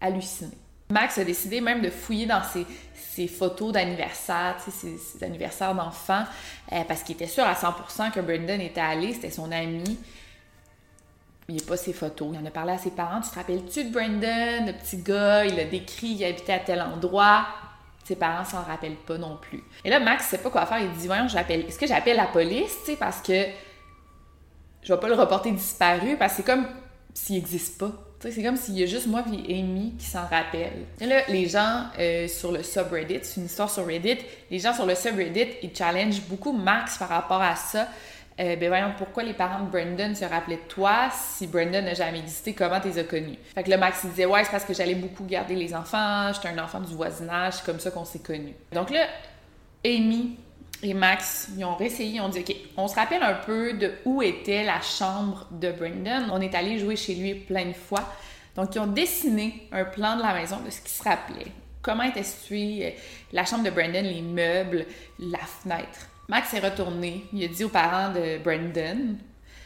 halluciné. 0.00 0.52
Max 0.90 1.18
a 1.18 1.24
décidé 1.24 1.60
même 1.60 1.80
de 1.80 1.90
fouiller 1.90 2.26
dans 2.26 2.42
ses, 2.44 3.26
photos 3.26 3.72
d'anniversaire, 3.72 4.56
ses, 4.60 4.98
ses, 4.98 5.24
anniversaires 5.24 5.74
d'enfants, 5.74 6.24
euh, 6.70 6.82
parce 6.86 7.02
qu'il 7.02 7.16
était 7.16 7.26
sûr 7.26 7.44
à 7.44 7.54
100% 7.54 8.12
que 8.12 8.20
Brandon 8.20 8.60
était 8.60 8.80
allé, 8.80 9.14
c'était 9.14 9.30
son 9.30 9.50
ami. 9.50 9.98
Il 11.48 11.54
n'y 11.54 11.62
a 11.62 11.64
pas 11.64 11.76
ses 11.76 11.92
photos. 11.92 12.30
Il 12.32 12.38
en 12.38 12.46
a 12.46 12.50
parlé 12.50 12.72
à 12.72 12.78
ses 12.78 12.90
parents. 12.90 13.20
Tu 13.20 13.30
te 13.30 13.34
rappelles-tu 13.36 13.84
de 13.84 13.92
Brandon, 13.92 14.66
le 14.66 14.72
petit 14.72 14.98
gars? 14.98 15.44
Il 15.44 15.58
a 15.60 15.64
décrit, 15.64 16.08
il 16.08 16.24
habitait 16.24 16.54
à 16.54 16.58
tel 16.58 16.82
endroit. 16.82 17.46
Ses 18.04 18.16
parents 18.16 18.44
s'en 18.44 18.62
rappellent 18.62 18.96
pas 18.96 19.18
non 19.18 19.38
plus. 19.40 19.62
Et 19.84 19.90
là, 19.90 20.00
Max 20.00 20.26
sait 20.26 20.38
pas 20.38 20.50
quoi 20.50 20.66
faire. 20.66 20.78
Il 20.78 20.90
dit, 20.92 21.06
voyons, 21.06 21.28
j'appelle. 21.28 21.60
Est-ce 21.66 21.78
que 21.78 21.86
j'appelle 21.86 22.16
la 22.16 22.26
police, 22.26 22.76
tu 22.84 22.96
parce 22.96 23.20
que 23.20 23.44
je 24.82 24.92
vais 24.92 25.00
pas 25.00 25.08
le 25.08 25.14
reporter 25.14 25.52
disparu? 25.52 26.16
Parce 26.16 26.32
que 26.32 26.36
c'est 26.38 26.46
comme 26.46 26.66
s'il 27.14 27.36
n'existe 27.36 27.78
pas. 27.78 27.92
C'est 28.20 28.42
comme 28.42 28.56
s'il 28.56 28.78
y 28.78 28.82
a 28.82 28.86
juste 28.86 29.06
moi 29.06 29.24
et 29.48 29.60
Amy 29.60 29.94
qui 29.98 30.06
s'en 30.06 30.22
rappellent. 30.22 30.86
Et 31.00 31.06
là, 31.06 31.22
les 31.28 31.48
gens 31.48 31.84
euh, 31.98 32.26
sur 32.26 32.50
le 32.50 32.62
subreddit, 32.62 33.20
c'est 33.22 33.40
une 33.40 33.46
histoire 33.46 33.70
sur 33.70 33.86
Reddit, 33.86 34.18
les 34.50 34.58
gens 34.58 34.72
sur 34.72 34.86
le 34.86 34.94
subreddit, 34.94 35.46
ils 35.62 35.76
challengent 35.76 36.22
beaucoup 36.22 36.52
Max 36.52 36.98
par 36.98 37.08
rapport 37.08 37.42
à 37.42 37.54
ça. 37.54 37.88
Euh, 38.38 38.54
ben 38.56 38.68
voyons, 38.68 38.92
pourquoi 38.98 39.22
les 39.22 39.32
parents 39.32 39.64
de 39.64 39.70
Brandon 39.70 40.14
se 40.14 40.24
rappelaient 40.24 40.56
de 40.56 40.68
toi 40.68 41.08
si 41.10 41.46
Brandon 41.46 41.82
n'a 41.82 41.94
jamais 41.94 42.18
existé, 42.18 42.52
comment 42.52 42.78
tu 42.80 42.88
les 42.88 42.98
as 42.98 43.04
connus? 43.04 43.38
Fait 43.54 43.62
que 43.62 43.70
le 43.70 43.78
Max, 43.78 44.00
il 44.04 44.10
disait, 44.10 44.26
ouais, 44.26 44.44
c'est 44.44 44.50
parce 44.50 44.64
que 44.64 44.74
j'allais 44.74 44.94
beaucoup 44.94 45.24
garder 45.24 45.54
les 45.54 45.74
enfants, 45.74 46.30
j'étais 46.34 46.48
un 46.48 46.62
enfant 46.62 46.80
du 46.80 46.94
voisinage, 46.94 47.54
c'est 47.54 47.64
comme 47.64 47.80
ça 47.80 47.90
qu'on 47.90 48.04
s'est 48.04 48.18
connus. 48.18 48.54
Donc 48.72 48.90
là, 48.90 49.06
Amy 49.84 50.36
et 50.82 50.92
Max, 50.92 51.48
ils 51.56 51.64
ont 51.64 51.74
réessayé, 51.76 52.16
ils 52.16 52.20
ont 52.20 52.28
dit, 52.28 52.40
OK, 52.40 52.54
on 52.76 52.88
se 52.88 52.94
rappelle 52.94 53.22
un 53.22 53.34
peu 53.34 53.72
de 53.72 53.92
où 54.04 54.20
était 54.22 54.64
la 54.64 54.82
chambre 54.82 55.46
de 55.50 55.72
Brendan. 55.72 56.28
On 56.30 56.40
est 56.40 56.54
allé 56.54 56.78
jouer 56.78 56.96
chez 56.96 57.14
lui 57.14 57.34
plein 57.34 57.64
de 57.64 57.72
fois. 57.72 58.04
Donc, 58.54 58.74
ils 58.74 58.78
ont 58.78 58.86
dessiné 58.86 59.66
un 59.72 59.84
plan 59.84 60.16
de 60.16 60.22
la 60.22 60.34
maison 60.34 60.58
de 60.60 60.70
ce 60.70 60.80
qui 60.82 60.90
se 60.90 61.02
rappelait. 61.02 61.52
Comment 61.80 62.02
était 62.02 62.22
située 62.22 62.86
euh, 62.86 62.90
la 63.32 63.44
chambre 63.44 63.64
de 63.64 63.70
Brendan, 63.70 64.04
les 64.04 64.20
meubles, 64.20 64.86
la 65.18 65.38
fenêtre. 65.38 66.08
Max 66.28 66.52
est 66.54 66.60
retourné. 66.60 67.26
Il 67.32 67.44
a 67.44 67.48
dit 67.48 67.64
aux 67.64 67.68
parents 67.68 68.12
de 68.12 68.38
Brendan, 68.38 69.16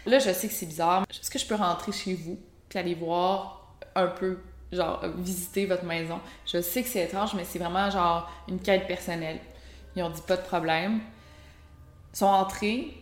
là, 0.06 0.18
je 0.18 0.32
sais 0.32 0.48
que 0.48 0.54
c'est 0.54 0.66
bizarre, 0.66 1.04
est-ce 1.10 1.30
que 1.30 1.38
je 1.38 1.46
peux 1.46 1.54
rentrer 1.54 1.92
chez 1.92 2.14
vous 2.14 2.38
puis 2.68 2.78
aller 2.78 2.94
voir 2.94 3.76
un 3.94 4.06
peu, 4.06 4.38
genre, 4.72 5.02
visiter 5.18 5.66
votre 5.66 5.84
maison? 5.84 6.20
Je 6.46 6.60
sais 6.60 6.82
que 6.82 6.88
c'est 6.88 7.04
étrange, 7.04 7.34
mais 7.34 7.44
c'est 7.44 7.58
vraiment, 7.58 7.90
genre, 7.90 8.30
une 8.48 8.60
quête 8.60 8.86
personnelle. 8.86 9.38
Ils 9.96 10.02
ont 10.02 10.10
dit 10.10 10.22
pas 10.26 10.36
de 10.36 10.42
problème. 10.42 11.00
Ils 12.12 12.18
sont 12.18 12.26
entrés. 12.26 12.94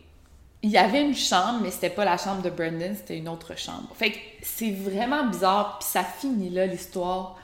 Il 0.63 0.71
y 0.71 0.79
avait 0.79 1.03
une 1.03 1.15
chambre, 1.15 1.61
mais 1.63 1.71
c'était 1.71 1.91
pas 1.91 2.05
la 2.05 2.17
chambre 2.17 2.43
de 2.43 2.51
Brandon, 2.51 2.93
c'était 2.97 3.17
une 3.17 3.29
autre 3.29 3.57
chambre. 3.57 3.89
Fait 3.95 4.13
que 4.13 4.19
c'est 4.43 4.73
vraiment 4.73 5.27
bizarre, 5.27 5.79
puis 5.79 5.89
ça 5.89 6.03
finit 6.03 6.51
là 6.51 6.67
l'histoire. 6.67 7.37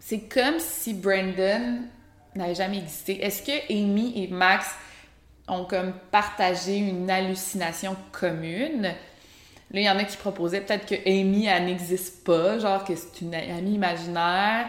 C'est 0.00 0.20
comme 0.20 0.58
si 0.58 0.94
Brandon 0.94 1.82
n'avait 2.34 2.54
jamais 2.54 2.78
existé. 2.78 3.22
Est-ce 3.24 3.42
que 3.42 3.72
Amy 3.72 4.24
et 4.24 4.28
Max 4.28 4.66
ont 5.50 5.64
comme 5.64 5.92
partagé 6.10 6.76
une 6.78 7.10
hallucination 7.10 7.96
commune? 8.12 8.82
Là, 9.72 9.80
il 9.80 9.84
y 9.84 9.90
en 9.90 9.98
a 9.98 10.04
qui 10.04 10.16
proposaient 10.16 10.62
peut-être 10.62 10.86
que 10.86 10.96
Amy, 11.06 11.46
elle 11.46 11.66
n'existe 11.66 12.24
pas, 12.24 12.58
genre 12.58 12.84
que 12.84 12.94
c'est 12.96 13.20
une 13.20 13.34
amie 13.34 13.74
imaginaire. 13.74 14.66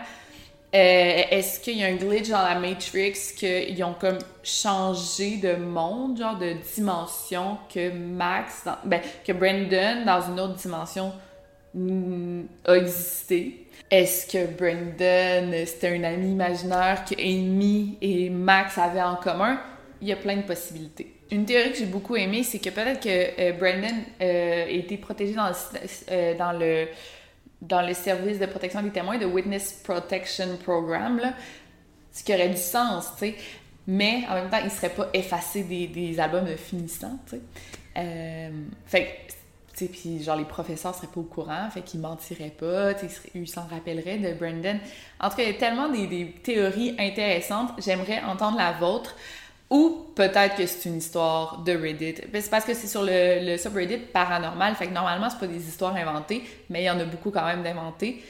Euh, 0.73 1.23
est-ce 1.31 1.59
qu'il 1.59 1.77
y 1.77 1.83
a 1.83 1.87
un 1.87 1.95
glitch 1.95 2.29
dans 2.29 2.43
la 2.43 2.55
Matrix 2.55 3.33
qu'ils 3.35 3.83
ont 3.83 3.95
comme 3.99 4.19
changé 4.41 5.37
de 5.37 5.55
monde, 5.55 6.17
genre 6.17 6.37
de 6.37 6.53
dimension, 6.75 7.57
que 7.73 7.91
Max, 7.91 8.63
ben, 8.85 9.01
que 9.25 9.33
Brandon, 9.33 10.05
dans 10.05 10.21
une 10.21 10.39
autre 10.39 10.55
dimension, 10.55 11.11
mm, 11.73 12.43
a 12.65 12.75
existé? 12.75 13.67
Est-ce 13.89 14.25
que 14.27 14.45
Brandon, 14.45 15.65
c'était 15.65 15.97
un 15.97 16.03
ami 16.05 16.31
imaginaire 16.31 17.03
que 17.03 17.15
Amy 17.15 17.97
et 18.01 18.29
Max 18.29 18.77
avaient 18.77 19.01
en 19.01 19.17
commun? 19.17 19.59
Il 20.01 20.07
y 20.07 20.11
a 20.11 20.15
plein 20.15 20.37
de 20.37 20.41
possibilités. 20.41 21.13
Une 21.29 21.45
théorie 21.45 21.71
que 21.71 21.77
j'ai 21.77 21.85
beaucoup 21.85 22.15
aimée, 22.15 22.43
c'est 22.43 22.59
que 22.59 22.69
peut-être 22.69 22.99
que 23.01 23.09
euh, 23.09 23.53
Brandon 23.53 23.95
euh, 24.21 24.65
a 24.65 24.69
été 24.69 24.97
protégé 24.97 25.33
dans 25.33 25.51
dans 26.37 26.51
le 26.51 26.87
dans 27.61 27.81
le 27.81 27.93
service 27.93 28.39
de 28.39 28.47
protection 28.47 28.81
des 28.81 28.89
témoins, 28.89 29.19
de 29.19 29.25
Witness 29.25 29.81
Protection 29.83 30.57
Program, 30.63 31.19
là, 31.19 31.33
ce 32.11 32.23
qui 32.23 32.33
aurait 32.33 32.49
du 32.49 32.57
sens, 32.57 33.11
tu 33.13 33.19
sais. 33.19 33.35
Mais 33.87 34.23
en 34.29 34.35
même 34.35 34.49
temps, 34.49 34.59
il 34.63 34.71
serait 34.71 34.89
pas 34.89 35.09
effacé 35.13 35.63
des, 35.63 35.87
des 35.87 36.19
albums 36.19 36.47
finissants, 36.57 37.19
tu 37.25 37.35
sais. 37.35 37.41
Euh, 37.97 38.49
fait 38.85 39.17
tu 39.73 39.85
sais, 39.85 39.91
puis 39.91 40.21
genre 40.21 40.35
les 40.35 40.45
professeurs 40.45 40.93
seraient 40.93 41.07
pas 41.07 41.21
au 41.21 41.23
courant, 41.23 41.69
fait 41.69 41.81
qu'ils 41.81 42.01
mentiraient 42.01 42.49
pas, 42.57 42.93
tu 42.93 43.05
ils 43.33 43.47
s'en 43.47 43.65
rappelleraient 43.67 44.17
de 44.17 44.33
Brandon. 44.33 44.77
En 45.19 45.29
tout 45.29 45.37
cas, 45.37 45.43
il 45.43 45.51
y 45.51 45.55
a 45.55 45.57
tellement 45.57 45.87
des, 45.87 46.07
des 46.07 46.31
théories 46.43 46.95
intéressantes. 46.99 47.71
J'aimerais 47.77 48.21
entendre 48.21 48.57
la 48.57 48.73
vôtre. 48.73 49.15
Ou 49.71 50.05
peut-être 50.15 50.57
que 50.57 50.65
c'est 50.65 50.89
une 50.89 50.97
histoire 50.97 51.59
de 51.59 51.71
Reddit. 51.71 52.15
Ben, 52.31 52.41
c'est 52.41 52.49
parce 52.49 52.65
que 52.65 52.73
c'est 52.73 52.87
sur 52.87 53.03
le, 53.05 53.55
subreddit 53.55 53.99
paranormal, 53.99 54.75
fait 54.75 54.87
que 54.87 54.93
normalement, 54.93 55.29
c'est 55.29 55.39
pas 55.39 55.47
des 55.47 55.65
histoires 55.65 55.95
inventées, 55.95 56.43
mais 56.69 56.81
il 56.83 56.85
y 56.85 56.89
en 56.89 56.99
a 56.99 57.05
beaucoup 57.05 57.31
quand 57.31 57.45
même 57.45 57.63
d'inventées. 57.63 58.21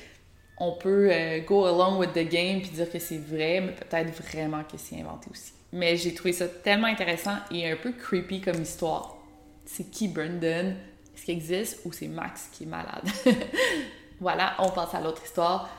On 0.60 0.74
peut 0.74 1.10
euh, 1.12 1.40
go 1.40 1.66
along 1.66 1.98
with 1.98 2.14
the 2.14 2.30
game 2.30 2.62
puis 2.62 2.70
dire 2.70 2.92
que 2.92 3.00
c'est 3.00 3.18
vrai, 3.18 3.60
mais 3.60 3.72
peut-être 3.72 4.14
vraiment 4.22 4.64
que 4.64 4.78
c'est 4.78 5.02
inventé 5.02 5.30
aussi. 5.32 5.52
Mais 5.74 5.98
j'ai 5.98 6.14
trouvé 6.14 6.32
ça 6.32 6.48
tellement 6.48 6.86
intéressant 6.86 7.38
et 7.50 7.72
un 7.72 7.76
peu 7.76 7.92
creepy 7.92 8.42
comme 8.42 8.62
histoire. 8.62 9.18
C'est 9.66 9.90
qui 9.90 10.08
Brandon? 10.10 10.76
Est-ce 11.16 11.26
qu'il 11.26 11.34
existe 11.34 11.80
ou 11.86 11.92
c'est 11.92 12.08
Max 12.08 12.50
qui 12.52 12.66
est 12.66 12.68
malade? 12.68 13.10
voilà, 14.20 14.54
on 14.60 14.70
passe 14.70 14.94
à 14.94 15.02
l'autre 15.02 15.24
histoire. 15.26 15.70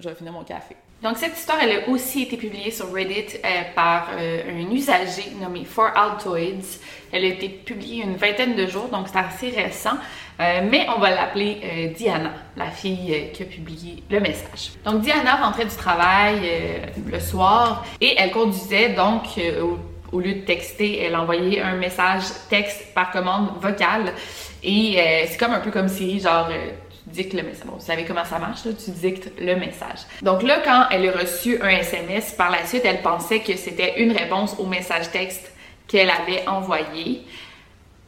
Je 0.00 0.08
vais 0.08 0.16
finir 0.16 0.32
mon 0.32 0.42
café. 0.42 0.74
Donc, 1.02 1.16
cette 1.16 1.38
histoire, 1.38 1.58
elle 1.62 1.72
a 1.72 1.88
aussi 1.88 2.24
été 2.24 2.36
publiée 2.36 2.70
sur 2.70 2.92
Reddit 2.92 3.38
euh, 3.42 3.48
par 3.74 4.08
euh, 4.12 4.42
un 4.50 4.70
usager 4.70 5.32
nommé 5.40 5.64
For 5.64 5.86
Altoids. 5.96 6.78
Elle 7.10 7.24
a 7.24 7.28
été 7.28 7.48
publiée 7.48 8.02
une 8.02 8.16
vingtaine 8.16 8.54
de 8.54 8.66
jours, 8.66 8.88
donc 8.88 9.06
c'est 9.08 9.18
assez 9.18 9.48
récent. 9.48 9.96
Euh, 10.40 10.60
mais 10.70 10.86
on 10.94 11.00
va 11.00 11.10
l'appeler 11.10 11.92
Diana, 11.96 12.32
la 12.56 12.70
fille 12.70 13.30
qui 13.32 13.42
a 13.42 13.46
publié 13.46 14.02
le 14.10 14.20
message. 14.20 14.72
Donc, 14.84 15.00
Diana 15.00 15.36
rentrait 15.36 15.64
du 15.64 15.74
travail 15.74 16.40
le 17.06 17.20
soir 17.20 17.84
et 18.00 18.14
elle 18.18 18.30
conduisait 18.30 18.90
donc 18.90 19.24
au, 19.60 19.78
au 20.16 20.20
lieu 20.20 20.34
de 20.34 20.40
texter, 20.40 21.02
elle 21.02 21.16
envoyait 21.16 21.60
un 21.60 21.76
message 21.76 22.24
texte 22.48 22.94
par 22.94 23.10
commande 23.10 23.50
vocale. 23.60 24.14
Et 24.62 25.26
c'est 25.28 25.38
comme 25.38 25.52
un 25.52 25.60
peu 25.60 25.70
comme 25.70 25.88
Siri, 25.88 26.20
genre 26.20 26.48
dictes 27.10 27.34
le 27.34 27.42
message. 27.42 27.66
Vous 27.66 27.80
savez 27.80 28.04
comment 28.04 28.24
ça 28.24 28.38
marche, 28.38 28.64
là? 28.64 28.72
tu 28.72 28.90
dictes 28.90 29.32
le 29.38 29.56
message. 29.56 30.00
Donc 30.22 30.42
là, 30.42 30.60
quand 30.64 30.86
elle 30.90 31.08
a 31.08 31.12
reçu 31.12 31.60
un 31.60 31.68
SMS, 31.68 32.32
par 32.32 32.50
la 32.50 32.64
suite, 32.66 32.82
elle 32.84 33.02
pensait 33.02 33.40
que 33.40 33.56
c'était 33.56 34.00
une 34.02 34.12
réponse 34.12 34.56
au 34.58 34.66
message 34.66 35.10
texte 35.10 35.52
qu'elle 35.86 36.10
avait 36.10 36.46
envoyé, 36.46 37.22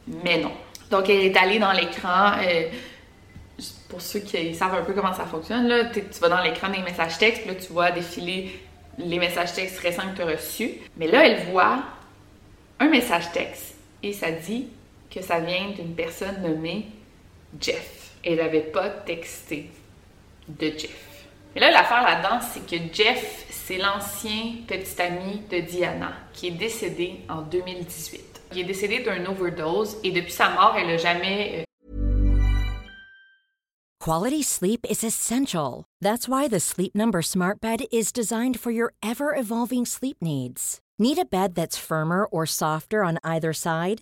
mais 0.07 0.37
non. 0.37 0.51
Donc 0.89 1.09
elle 1.09 1.25
est 1.25 1.37
allée 1.37 1.59
dans 1.59 1.71
l'écran. 1.71 2.33
Euh, 2.41 2.69
pour 3.89 4.01
ceux 4.01 4.21
qui 4.21 4.55
savent 4.55 4.73
un 4.73 4.81
peu 4.81 4.93
comment 4.93 5.13
ça 5.13 5.25
fonctionne, 5.25 5.67
là, 5.67 5.85
tu 5.85 6.01
vas 6.19 6.29
dans 6.29 6.41
l'écran 6.41 6.69
des 6.69 6.81
messages 6.81 7.19
textes, 7.19 7.45
là, 7.45 7.53
tu 7.53 7.71
vois 7.71 7.91
défiler 7.91 8.59
les 8.97 9.19
messages 9.19 9.53
textes 9.53 9.79
récents 9.79 10.03
que 10.11 10.15
tu 10.15 10.21
as 10.23 10.31
reçus. 10.31 10.71
Mais 10.97 11.07
là, 11.07 11.27
elle 11.27 11.43
voit 11.51 11.77
un 12.79 12.89
message 12.89 13.31
texte 13.31 13.75
et 14.01 14.13
ça 14.13 14.31
dit 14.31 14.67
que 15.13 15.21
ça 15.21 15.39
vient 15.39 15.69
d'une 15.75 15.93
personne 15.93 16.41
nommée 16.41 16.87
Jeff 17.61 18.02
elle 18.23 18.37
n'avait 18.37 18.61
pas 18.61 18.89
texté 18.89 19.69
de 20.47 20.67
Jeff. 20.67 21.25
Mais 21.53 21.61
là, 21.61 21.71
l'affaire 21.71 22.03
là-dedans, 22.03 22.39
c'est 22.41 22.65
que 22.65 22.93
Jeff, 22.93 23.45
c'est 23.49 23.77
l'ancien 23.77 24.55
petit 24.67 25.01
ami 25.01 25.41
de 25.49 25.59
Diana 25.59 26.13
qui 26.33 26.47
est 26.47 26.51
décédé 26.51 27.21
en 27.29 27.41
2018. 27.41 28.41
Il 28.53 28.59
est 28.59 28.63
décédé 28.63 28.99
d'un 28.99 29.25
overdose 29.25 29.97
et 30.03 30.11
depuis 30.11 30.31
sa 30.31 30.49
mort, 30.49 30.75
elle 30.77 30.87
n'a 30.87 30.97
jamais. 30.97 31.59
Euh, 31.59 31.63
Quality 33.99 34.43
sleep 34.43 34.85
is 34.89 35.03
essential. 35.03 35.85
That's 36.01 36.27
why 36.27 36.49
the 36.49 36.59
Sleep 36.59 36.93
Number 36.93 37.21
Smart 37.21 37.61
Bed 37.61 37.85
is 37.89 38.11
designed 38.11 38.59
for 38.59 38.69
your 38.69 38.93
ever 39.01 39.33
evolving 39.33 39.85
sleep 39.85 40.17
needs. 40.21 40.79
Need 40.99 41.19
a 41.19 41.25
bed 41.25 41.55
that's 41.55 41.77
firmer 41.77 42.25
or 42.25 42.45
softer 42.45 43.03
on 43.03 43.17
either 43.23 43.53
side? 43.53 44.01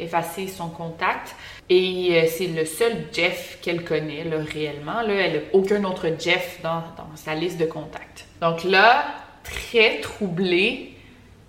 Effacer 0.00 0.48
son 0.48 0.68
contact. 0.68 1.34
Et 1.68 2.10
euh, 2.12 2.26
c'est 2.28 2.48
le 2.48 2.64
seul 2.64 3.06
Jeff 3.12 3.58
qu'elle 3.62 3.84
connaît 3.84 4.24
là, 4.24 4.38
réellement. 4.38 5.00
Elle 5.00 5.32
n'a 5.32 5.40
aucun 5.52 5.84
autre 5.84 6.08
Jeff 6.18 6.60
dans, 6.62 6.82
dans, 6.96 7.16
sa 7.16 7.34
liste 7.34 7.58
de 7.58 7.66
contacts. 7.66 8.26
Donc 8.40 8.64
là, 8.64 9.04
très 9.44 10.00
troublée, 10.00 10.94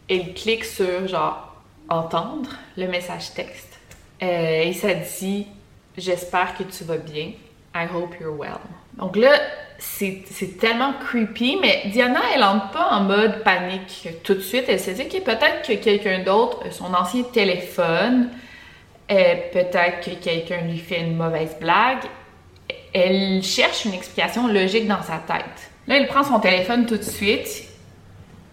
elle 0.09 0.33
clique 0.33 0.65
sur 0.65 1.07
genre 1.07 1.55
entendre 1.89 2.51
le 2.77 2.87
message 2.87 3.33
texte. 3.33 3.79
Euh, 4.21 4.63
et 4.63 4.73
ça 4.73 4.93
dit 4.93 5.47
J'espère 5.97 6.57
que 6.57 6.63
tu 6.63 6.83
vas 6.83 6.97
bien. 6.97 7.31
I 7.75 7.87
hope 7.93 8.15
you're 8.19 8.37
well. 8.37 8.59
Donc 8.97 9.15
là, 9.15 9.31
c'est 9.77 10.59
tellement 10.59 10.93
creepy, 10.93 11.57
mais 11.61 11.83
Diana, 11.87 12.21
elle 12.33 12.43
entre 12.43 12.71
pas 12.71 12.89
en 12.91 13.01
mode 13.01 13.43
panique 13.43 14.09
tout 14.23 14.35
de 14.35 14.39
suite. 14.39 14.65
Elle 14.67 14.79
se 14.79 14.91
dit 14.91 15.07
que 15.07 15.17
peut-être 15.19 15.67
que 15.67 15.73
quelqu'un 15.73 16.23
d'autre, 16.23 16.71
son 16.71 16.93
ancien 16.93 17.23
téléphone, 17.23 18.29
euh, 19.11 19.35
peut-être 19.51 20.05
que 20.05 20.15
quelqu'un 20.23 20.61
lui 20.61 20.77
fait 20.77 21.01
une 21.01 21.15
mauvaise 21.15 21.55
blague. 21.59 22.03
Elle 22.93 23.43
cherche 23.43 23.85
une 23.85 23.93
explication 23.93 24.47
logique 24.47 24.87
dans 24.87 25.01
sa 25.03 25.17
tête. 25.17 25.71
Là, 25.87 25.97
elle 25.97 26.07
prend 26.07 26.23
son 26.23 26.39
téléphone 26.39 26.85
tout 26.85 26.97
de 26.97 27.03
suite, 27.03 27.65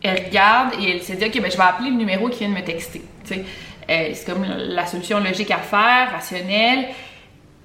elle 0.02 0.24
regarde 0.26 0.74
et 0.80 0.90
elle 0.90 1.02
se 1.02 1.12
dit, 1.12 1.24
OK, 1.24 1.40
ben, 1.40 1.50
je 1.50 1.56
vais 1.56 1.62
appeler 1.62 1.90
le 1.90 1.96
numéro 1.96 2.28
qui 2.28 2.40
vient 2.40 2.48
de 2.48 2.54
me 2.54 2.64
texter. 2.64 3.02
Euh, 3.30 4.10
c'est 4.12 4.24
comme 4.26 4.44
la 4.44 4.86
solution 4.86 5.20
logique 5.20 5.50
à 5.50 5.58
faire, 5.58 6.10
rationnelle. 6.12 6.86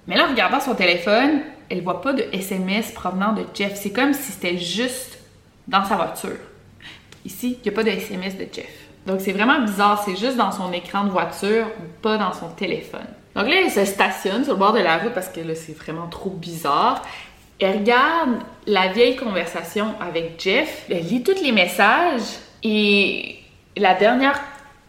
Mais 0.08 0.16
là, 0.16 0.26
en 0.26 0.30
regardant 0.30 0.60
son 0.60 0.76
téléphone, 0.76 1.42
elle 1.70 1.82
voit 1.82 2.02
pas 2.02 2.14
de 2.14 2.26
SMS 2.32 2.92
provenant 2.92 3.34
de 3.34 3.46
Jeff. 3.54 3.74
C'est 3.76 3.92
comme 3.92 4.14
si 4.14 4.32
c'était 4.32 4.58
juste 4.58 5.18
dans 5.68 5.84
sa 5.86 5.96
voiture. 5.96 6.38
Ici, 7.26 7.58
il 7.60 7.64
n'y 7.64 7.70
a 7.70 7.76
pas 7.76 7.84
de 7.84 7.90
SMS 7.90 8.38
de 8.38 8.48
Jeff. 8.52 8.83
Donc 9.06 9.20
c'est 9.22 9.34
vraiment 9.34 9.60
bizarre, 9.62 10.02
c'est 10.06 10.16
juste 10.16 10.38
dans 10.38 10.52
son 10.52 10.72
écran 10.72 11.04
de 11.04 11.10
voiture, 11.10 11.68
pas 12.02 12.18
dans 12.18 12.34
son 12.34 12.50
téléphone. 12.50 13.08
Donc 13.36 13.48
là, 13.48 13.56
elle 13.64 13.72
se 13.72 13.86
stationne 13.86 14.44
sur 14.44 14.54
le 14.54 14.60
bord 14.60 14.74
de 14.74 14.80
la 14.80 14.98
route 14.98 15.14
parce 15.14 15.30
que 15.30 15.42
là, 15.42 15.56
c'est 15.56 15.78
vraiment 15.78 16.08
trop 16.08 16.30
bizarre. 16.30 17.02
Elle 17.60 17.78
regarde 17.80 18.40
la 18.68 18.88
vieille 18.90 19.16
conversation 19.16 19.94
avec 20.00 20.42
Jeff, 20.42 20.86
elle 20.90 21.04
lit 21.04 21.24
tous 21.24 21.42
les 21.42 21.52
messages 21.52 22.22
et 22.64 23.40
la 23.76 23.94
dernière 23.96 24.40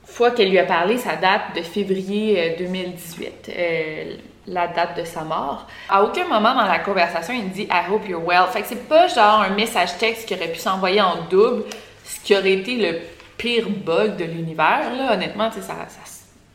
fois 0.05 0.31
qu'elle 0.31 0.51
lui 0.51 0.59
a 0.59 0.65
parlé, 0.65 0.99
ça 0.99 1.17
date 1.17 1.57
de 1.57 1.63
février 1.63 2.55
2018. 2.59 3.51
Euh, 3.57 4.17
la 4.47 4.67
date 4.67 4.99
de 4.99 5.05
sa 5.05 5.23
mort. 5.23 5.67
À 5.89 6.03
aucun 6.05 6.25
moment 6.25 6.55
dans 6.55 6.67
la 6.67 6.79
conversation, 6.79 7.35
il 7.35 7.51
dit 7.51 7.63
I 7.63 7.91
hope 7.91 8.09
you're 8.09 8.25
well. 8.25 8.45
Fait 8.53 8.63
que 8.63 8.69
c'est 8.69 8.89
pas 8.89 9.09
genre 9.09 9.41
un 9.41 9.55
message 9.55 9.97
texte 9.99 10.29
qui 10.29 10.35
aurait 10.35 10.53
pu 10.53 10.59
s'envoyer 10.59 11.01
en 11.01 11.23
double, 11.31 11.65
ce 12.05 12.21
qui 12.21 12.37
aurait 12.37 12.53
été 12.53 12.77
le 12.77 12.99
pire 13.37 13.69
bug 13.69 14.17
de 14.17 14.25
l'univers. 14.25 14.95
Là. 14.97 15.15
Honnêtement, 15.15 15.51
ça, 15.51 15.61
ça, 15.63 15.77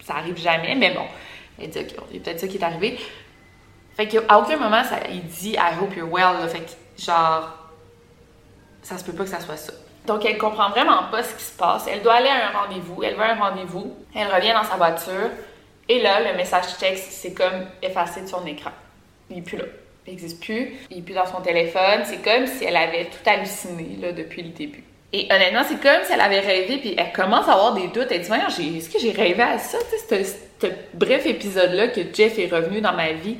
ça 0.01 0.15
arrive 0.15 0.37
jamais, 0.37 0.75
mais 0.75 0.93
bon. 0.93 1.05
Il 1.61 1.69
dit 1.69 1.79
OK, 1.79 2.03
c'est 2.11 2.19
peut-être 2.19 2.39
ça 2.39 2.47
qui 2.47 2.57
est 2.57 2.63
arrivé. 2.63 2.97
Fait 3.95 4.07
qu'à 4.07 4.39
aucun 4.39 4.57
moment, 4.57 4.83
ça, 4.83 4.99
il 5.11 5.23
dit 5.23 5.51
I 5.51 5.79
hope 5.79 5.95
you're 5.95 6.11
well. 6.11 6.47
Fait 6.49 6.59
que 6.59 7.03
genre, 7.03 7.57
ça 8.81 8.97
se 8.97 9.03
peut 9.03 9.13
pas 9.13 9.23
que 9.23 9.29
ça 9.29 9.39
soit 9.39 9.57
ça. 9.57 9.73
Donc, 10.05 10.25
elle 10.25 10.37
comprend 10.37 10.69
vraiment 10.69 11.03
pas 11.11 11.21
ce 11.23 11.35
qui 11.35 11.43
se 11.43 11.55
passe. 11.55 11.85
Elle 11.87 12.01
doit 12.01 12.15
aller 12.15 12.29
à 12.29 12.49
un 12.49 12.61
rendez-vous. 12.61 13.03
Elle 13.03 13.15
veut 13.15 13.23
un 13.23 13.35
rendez-vous. 13.35 13.95
Elle 14.15 14.27
revient 14.27 14.53
dans 14.53 14.63
sa 14.63 14.77
voiture. 14.77 15.29
Et 15.87 16.01
là, 16.01 16.31
le 16.31 16.37
message 16.37 16.77
texte, 16.79 17.11
c'est 17.11 17.33
comme 17.33 17.65
effacé 17.81 18.21
de 18.21 18.27
son 18.27 18.45
écran. 18.45 18.71
Il 19.29 19.37
n'est 19.37 19.41
plus 19.41 19.57
là. 19.57 19.65
n'existe 20.07 20.41
plus, 20.41 20.77
il 20.89 20.97
n'est 20.97 21.03
plus 21.03 21.13
dans 21.13 21.25
son 21.25 21.41
téléphone. 21.41 22.01
C'est 22.05 22.23
comme 22.23 22.47
si 22.47 22.63
elle 22.63 22.77
avait 22.77 23.05
tout 23.05 23.29
halluciné 23.29 23.97
là, 23.99 24.11
depuis 24.11 24.43
le 24.43 24.49
début. 24.49 24.83
Et 25.11 25.27
honnêtement, 25.31 25.63
c'est 25.67 25.81
comme 25.81 26.03
si 26.05 26.13
elle 26.13 26.21
avait 26.21 26.39
rêvé, 26.39 26.77
puis 26.77 26.93
elle 26.97 27.11
commence 27.11 27.47
à 27.47 27.53
avoir 27.53 27.73
des 27.73 27.87
doutes. 27.87 28.07
Elle 28.11 28.21
dit 28.21 28.77
est-ce 28.77 28.89
que 28.89 28.99
j'ai 28.99 29.11
rêvé 29.11 29.41
à 29.41 29.57
ça, 29.57 29.77
ce, 30.09 30.23
ce 30.23 30.67
bref 30.93 31.25
épisode-là 31.25 31.87
que 31.87 32.01
Jeff 32.13 32.37
est 32.37 32.53
revenu 32.53 32.81
dans 32.81 32.93
ma 32.93 33.13
vie? 33.13 33.37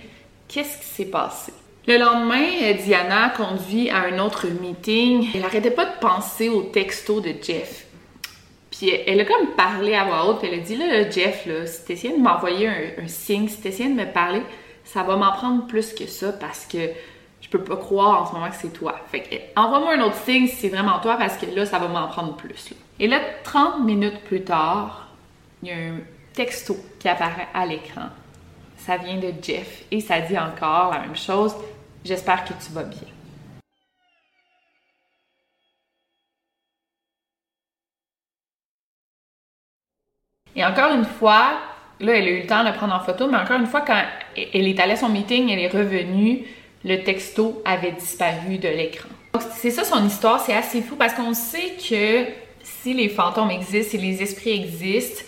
Qu'est-ce 0.47 0.79
qui 0.79 0.85
s'est 0.85 1.11
passé? 1.11 1.53
Le 1.87 1.97
lendemain, 1.97 2.45
euh, 2.63 2.73
Diana 2.73 3.33
conduit 3.35 3.89
à 3.89 4.01
un 4.01 4.19
autre 4.19 4.47
meeting. 4.47 5.27
Elle 5.33 5.41
n'arrêtait 5.41 5.71
pas 5.71 5.85
de 5.85 5.97
penser 5.99 6.49
au 6.49 6.61
texto 6.61 7.21
de 7.21 7.33
Jeff. 7.41 7.85
Puis 8.71 8.89
elle 8.89 9.19
a 9.19 9.25
comme 9.25 9.55
parlé 9.57 9.95
à 9.95 10.05
voix 10.05 10.27
haute, 10.27 10.39
puis 10.39 10.49
elle 10.51 10.59
a 10.59 10.63
dit 10.63 10.75
là, 10.75 11.09
Jeff, 11.09 11.45
là, 11.45 11.65
si 11.65 11.85
t'essayais 11.85 12.13
de 12.13 12.21
m'envoyer 12.21 12.67
un, 12.67 13.07
signe, 13.07 13.47
si 13.47 13.57
t'essayais 13.57 13.89
de 13.89 13.95
me 13.95 14.05
parler, 14.05 14.41
ça 14.83 15.03
va 15.03 15.15
m'en 15.15 15.31
prendre 15.31 15.67
plus 15.67 15.93
que 15.93 16.05
ça 16.05 16.31
parce 16.31 16.65
que 16.65 16.77
je 17.51 17.57
peux 17.57 17.63
pas 17.63 17.77
croire 17.77 18.21
en 18.21 18.25
ce 18.27 18.33
moment 18.33 18.49
que 18.49 18.55
c'est 18.55 18.71
toi. 18.71 18.99
Fait 19.11 19.21
que 19.21 19.35
envoie-moi 19.59 19.93
un 19.93 20.01
autre 20.01 20.17
signe 20.17 20.47
si 20.47 20.55
c'est 20.55 20.69
vraiment 20.69 20.99
toi 20.99 21.17
parce 21.17 21.35
que 21.37 21.47
là, 21.47 21.65
ça 21.65 21.79
va 21.79 21.87
m'en 21.87 22.07
prendre 22.07 22.35
plus. 22.35 22.73
Et 22.99 23.07
là, 23.07 23.19
30 23.43 23.83
minutes 23.83 24.19
plus 24.25 24.43
tard, 24.43 25.07
il 25.63 25.69
y 25.69 25.71
a 25.71 25.75
un 25.75 25.99
texto 26.33 26.77
qui 26.99 27.09
apparaît 27.09 27.47
à 27.53 27.65
l'écran. 27.65 28.09
Ça 28.77 28.97
vient 28.97 29.17
de 29.17 29.33
Jeff 29.41 29.83
et 29.89 29.99
ça 29.99 30.21
dit 30.21 30.37
encore 30.37 30.91
la 30.91 30.99
même 30.99 31.15
chose. 31.15 31.55
J'espère 32.05 32.45
que 32.45 32.53
tu 32.53 32.71
vas 32.71 32.83
bien. 32.83 33.07
Et 40.55 40.63
encore 40.63 40.93
une 40.93 41.05
fois, 41.05 41.53
là, 41.99 42.13
elle 42.13 42.27
a 42.27 42.29
eu 42.29 42.41
le 42.41 42.47
temps 42.47 42.63
de 42.63 42.71
prendre 42.71 42.93
en 42.93 42.99
photo, 42.99 43.27
mais 43.27 43.37
encore 43.37 43.59
une 43.59 43.65
fois, 43.65 43.81
quand 43.81 44.01
elle 44.35 44.67
est 44.67 44.79
allée 44.79 44.93
à 44.93 44.97
son 44.97 45.09
meeting, 45.09 45.49
elle 45.49 45.59
est 45.59 45.69
revenue, 45.69 46.45
le 46.83 47.03
texto 47.03 47.61
avait 47.65 47.91
disparu 47.91 48.57
de 48.57 48.69
l'écran. 48.69 49.09
C'est 49.57 49.71
ça 49.71 49.83
son 49.83 50.05
histoire, 50.05 50.39
c'est 50.39 50.55
assez 50.55 50.81
fou 50.81 50.95
parce 50.95 51.13
qu'on 51.13 51.33
sait 51.33 51.73
que 51.77 52.25
si 52.63 52.93
les 52.93 53.09
fantômes 53.09 53.51
existent, 53.51 53.91
si 53.91 53.97
les 53.97 54.21
esprits 54.21 54.51
existent, 54.51 55.23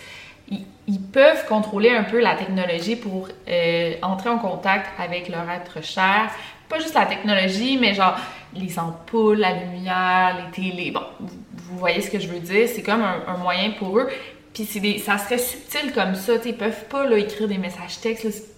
ils, 0.88 1.00
peuvent 1.14 1.46
contrôler 1.48 1.90
un 1.90 2.04
peu 2.04 2.20
la 2.20 2.36
technologie 2.36 2.96
pour 2.96 3.30
euh, 3.48 3.94
entrer 4.02 4.30
en 4.30 4.38
contact 4.38 4.88
avec 5.00 5.30
leur 5.30 5.50
être 5.50 5.84
cher. 5.84 6.32
Pas 6.68 6.80
juste 6.80 6.96
la 6.96 7.06
technologie, 7.06 7.78
mais 7.78 7.94
genre 7.94 8.16
les 8.54 8.78
ampoules, 8.80 9.38
la 9.38 9.54
lumière, 9.54 10.38
les 10.38 10.52
télés. 10.52 10.92
Bon, 10.92 11.04
vous, 11.20 11.78
voyez 11.78 12.02
ce 12.02 12.10
que 12.10 12.20
je 12.20 12.28
veux 12.28 12.40
dire. 12.40 12.68
C'est 12.74 12.84
comme 12.84 13.02
un, 13.02 13.38
moyen 13.38 13.72
pour 13.72 14.00
eux. 14.00 14.10
Puis 14.54 14.66
c'est 14.66 14.98
ça 14.98 15.18
serait 15.18 15.38
subtil 15.38 15.94
comme 15.94 16.16
ça. 16.16 16.34
Ils 16.46 16.58
peuvent 16.58 16.86
pas 16.86 17.06
écrire 17.18 17.48
des 17.48 17.58
messages 17.58 18.00
textes. 18.02 18.50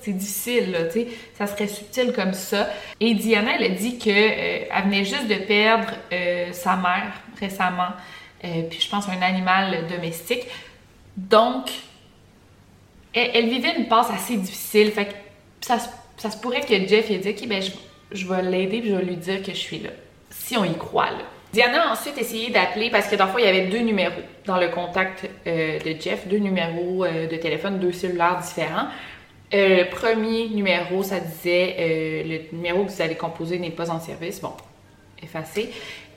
C'est 0.00 0.12
difficile, 0.12 0.72
là, 0.72 0.84
tu 0.84 0.92
sais. 0.92 1.08
Ça 1.36 1.46
serait 1.46 1.68
subtil 1.68 2.12
comme 2.12 2.34
ça. 2.34 2.68
Et 3.00 3.14
Diana, 3.14 3.52
elle 3.58 3.64
a 3.64 3.68
dit 3.70 3.98
qu'elle 3.98 4.68
euh, 4.70 4.82
venait 4.84 5.04
juste 5.04 5.28
de 5.28 5.36
perdre 5.36 5.92
euh, 6.12 6.52
sa 6.52 6.76
mère 6.76 7.12
récemment. 7.40 7.92
puis 8.40 8.80
je 8.80 8.88
pense 8.88 9.08
un 9.08 9.22
animal 9.22 9.86
domestique. 9.88 10.46
Donc, 11.16 11.70
elle, 13.14 13.48
vivait 13.48 13.76
une 13.76 13.86
passe 13.86 14.10
assez 14.10 14.36
difficile. 14.36 14.90
Fait 14.90 15.06
que 15.06 15.12
ça, 15.60 15.78
ça 16.16 16.30
se 16.30 16.38
pourrait 16.38 16.60
que 16.60 16.74
Jeff 16.86 17.10
ait 17.10 17.18
dit 17.18 17.30
Ok, 17.30 17.48
ben, 17.48 17.62
je, 18.12 18.26
vais 18.26 18.42
l'aider 18.42 18.80
puis 18.80 18.90
je 18.90 18.96
vais 18.96 19.04
lui 19.04 19.16
dire 19.16 19.42
que 19.42 19.52
je 19.52 19.58
suis 19.58 19.78
là. 19.78 19.90
Si 20.30 20.56
on 20.56 20.64
y 20.64 20.76
croit, 20.76 21.10
là. 21.10 21.24
Diana 21.52 21.88
a 21.88 21.92
ensuite 21.92 22.18
essayé 22.18 22.50
d'appeler 22.50 22.90
parce 22.90 23.06
que 23.06 23.14
dans 23.14 23.28
fois, 23.28 23.40
il 23.40 23.46
y 23.46 23.48
avait 23.48 23.68
deux 23.68 23.78
numéros 23.78 24.20
dans 24.44 24.56
le 24.58 24.68
contact 24.68 25.30
euh, 25.46 25.78
de 25.78 26.00
Jeff, 26.00 26.26
deux 26.26 26.38
numéros 26.38 27.04
euh, 27.04 27.28
de 27.28 27.36
téléphone, 27.36 27.78
deux 27.78 27.92
cellulaires 27.92 28.40
différents. 28.40 28.88
Euh, 29.54 29.84
le 29.84 29.90
premier 29.90 30.48
numéro, 30.48 31.02
ça 31.02 31.20
disait 31.20 32.24
le 32.26 32.56
numéro 32.56 32.84
que 32.84 32.90
vous 32.90 33.02
avez 33.02 33.14
composé 33.14 33.58
n'est 33.58 33.70
pas 33.70 33.90
en 33.90 34.00
service. 34.00 34.40
Bon, 34.40 34.52
effacé. 35.22 35.70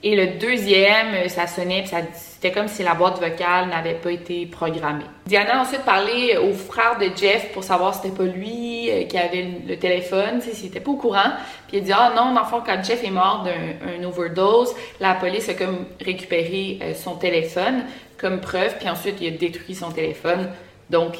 Et 0.03 0.15
le 0.15 0.37
deuxième, 0.37 1.15
euh, 1.15 1.27
ça 1.27 1.47
sonnait, 1.47 1.81
puis 1.81 1.91
c'était 2.13 2.51
comme 2.51 2.67
si 2.67 2.83
la 2.83 2.93
boîte 2.93 3.19
vocale 3.19 3.67
n'avait 3.69 3.95
pas 3.95 4.11
été 4.11 4.45
programmée. 4.45 5.05
Diana 5.25 5.57
a 5.57 5.61
ensuite 5.61 5.81
parlé 5.81 6.37
au 6.37 6.53
frère 6.53 6.99
de 6.99 7.09
Jeff 7.15 7.51
pour 7.51 7.63
savoir 7.63 7.95
si 7.95 8.01
c'était 8.03 8.15
pas 8.15 8.23
lui 8.23 8.91
euh, 8.91 9.03
qui 9.05 9.17
avait 9.17 9.47
le 9.67 9.75
téléphone, 9.77 10.39
s'il 10.41 10.67
était 10.67 10.79
pas 10.79 10.91
au 10.91 10.97
courant. 10.97 11.31
Puis 11.67 11.77
il 11.77 11.79
a 11.79 11.81
dit 11.83 11.91
Ah 11.93 12.13
non, 12.15 12.33
dans 12.33 12.41
le 12.41 12.45
fond, 12.45 12.61
quand 12.63 12.83
Jeff 12.83 13.03
est 13.03 13.09
mort 13.09 13.43
d'un 13.43 14.03
overdose, 14.03 14.75
la 14.99 15.15
police 15.15 15.49
a 15.49 15.55
comme 15.55 15.87
récupéré 15.99 16.77
euh, 16.83 16.93
son 16.93 17.15
téléphone 17.15 17.83
comme 18.17 18.39
preuve, 18.39 18.77
puis 18.77 18.89
ensuite 18.89 19.15
il 19.19 19.33
a 19.33 19.37
détruit 19.37 19.73
son 19.73 19.91
téléphone. 19.91 20.49
Donc 20.91 21.15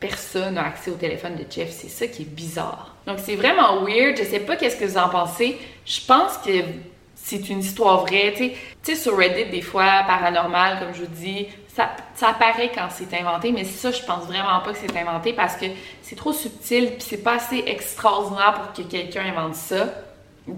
personne 0.00 0.54
n'a 0.54 0.66
accès 0.66 0.90
au 0.90 0.94
téléphone 0.94 1.36
de 1.36 1.44
Jeff. 1.50 1.70
C'est 1.70 1.88
ça 1.88 2.06
qui 2.06 2.22
est 2.22 2.30
bizarre. 2.30 2.94
Donc 3.06 3.18
c'est 3.18 3.36
vraiment 3.36 3.82
weird. 3.84 4.16
Je 4.16 4.24
sais 4.24 4.40
pas 4.40 4.56
qu'est-ce 4.56 4.76
que 4.76 4.84
vous 4.84 4.98
en 4.98 5.08
pensez. 5.08 5.58
Je 5.84 6.00
pense 6.06 6.38
que 6.38 6.50
c'est 7.14 7.48
une 7.50 7.60
histoire 7.60 8.06
vraie. 8.06 8.32
Tu 8.36 8.52
sais, 8.82 8.94
sur 8.94 9.16
Reddit, 9.16 9.50
des 9.50 9.60
fois, 9.60 10.02
paranormal, 10.06 10.78
comme 10.78 10.94
je 10.94 11.00
vous 11.00 11.14
dis, 11.14 11.46
ça, 11.74 11.90
ça 12.14 12.28
apparaît 12.28 12.70
quand 12.74 12.88
c'est 12.90 13.12
inventé, 13.14 13.52
mais 13.52 13.64
ça, 13.64 13.90
je 13.90 14.02
pense 14.02 14.24
vraiment 14.24 14.60
pas 14.60 14.72
que 14.72 14.78
c'est 14.78 14.96
inventé 14.96 15.32
parce 15.32 15.56
que 15.56 15.66
c'est 16.02 16.16
trop 16.16 16.32
subtil 16.32 16.92
puis 16.92 17.02
c'est 17.02 17.22
pas 17.22 17.34
assez 17.34 17.62
extraordinaire 17.66 18.54
pour 18.54 18.72
que 18.72 18.88
quelqu'un 18.88 19.26
invente 19.26 19.54
ça, 19.54 19.88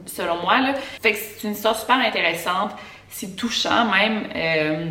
selon 0.06 0.42
moi. 0.42 0.60
Là. 0.60 0.74
Fait 1.02 1.12
que 1.12 1.18
c'est 1.18 1.46
une 1.46 1.54
histoire 1.54 1.76
super 1.76 1.96
intéressante, 1.96 2.70
c'est 3.08 3.36
touchant 3.36 3.90
même. 3.90 4.28
Euh, 4.34 4.86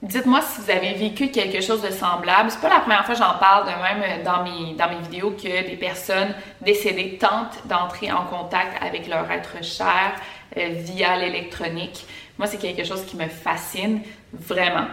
Dites-moi 0.00 0.40
si 0.42 0.60
vous 0.60 0.70
avez 0.70 0.94
vécu 0.94 1.30
quelque 1.30 1.60
chose 1.60 1.82
de 1.82 1.90
semblable. 1.90 2.50
C'est 2.50 2.60
pas 2.60 2.68
la 2.68 2.80
première 2.80 3.04
fois 3.04 3.16
que 3.16 3.20
j'en 3.20 3.36
parle 3.38 3.66
de 3.66 3.72
même 3.82 4.22
dans 4.22 4.44
mes, 4.44 4.74
dans 4.74 4.88
mes 4.88 5.00
vidéos 5.02 5.32
que 5.32 5.66
des 5.66 5.76
personnes 5.76 6.34
décédées 6.60 7.18
tentent 7.18 7.66
d'entrer 7.66 8.12
en 8.12 8.24
contact 8.26 8.80
avec 8.80 9.08
leur 9.08 9.28
être 9.30 9.62
cher 9.64 10.12
euh, 10.56 10.68
via 10.70 11.16
l'électronique. 11.16 12.06
Moi, 12.38 12.46
c'est 12.46 12.58
quelque 12.58 12.84
chose 12.84 13.04
qui 13.06 13.16
me 13.16 13.26
fascine 13.26 14.02
vraiment. 14.32 14.86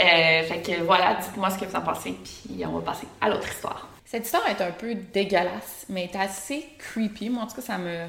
Euh, 0.00 0.42
fait 0.42 0.62
que 0.64 0.82
voilà, 0.82 1.14
dites-moi 1.14 1.50
ce 1.50 1.58
que 1.58 1.64
vous 1.64 1.76
en 1.76 1.82
pensez, 1.82 2.12
puis 2.12 2.64
on 2.66 2.78
va 2.78 2.80
passer 2.80 3.06
à 3.20 3.28
l'autre 3.28 3.48
histoire. 3.48 3.88
Cette 4.04 4.24
histoire 4.26 4.46
est 4.48 4.60
un 4.60 4.72
peu 4.72 4.94
dégueulasse, 4.94 5.86
mais 5.88 6.04
est 6.04 6.16
assez 6.16 6.66
creepy. 6.78 7.30
Moi, 7.30 7.44
en 7.44 7.46
tout 7.46 7.56
cas, 7.56 7.62
ça 7.62 7.78
me. 7.78 8.06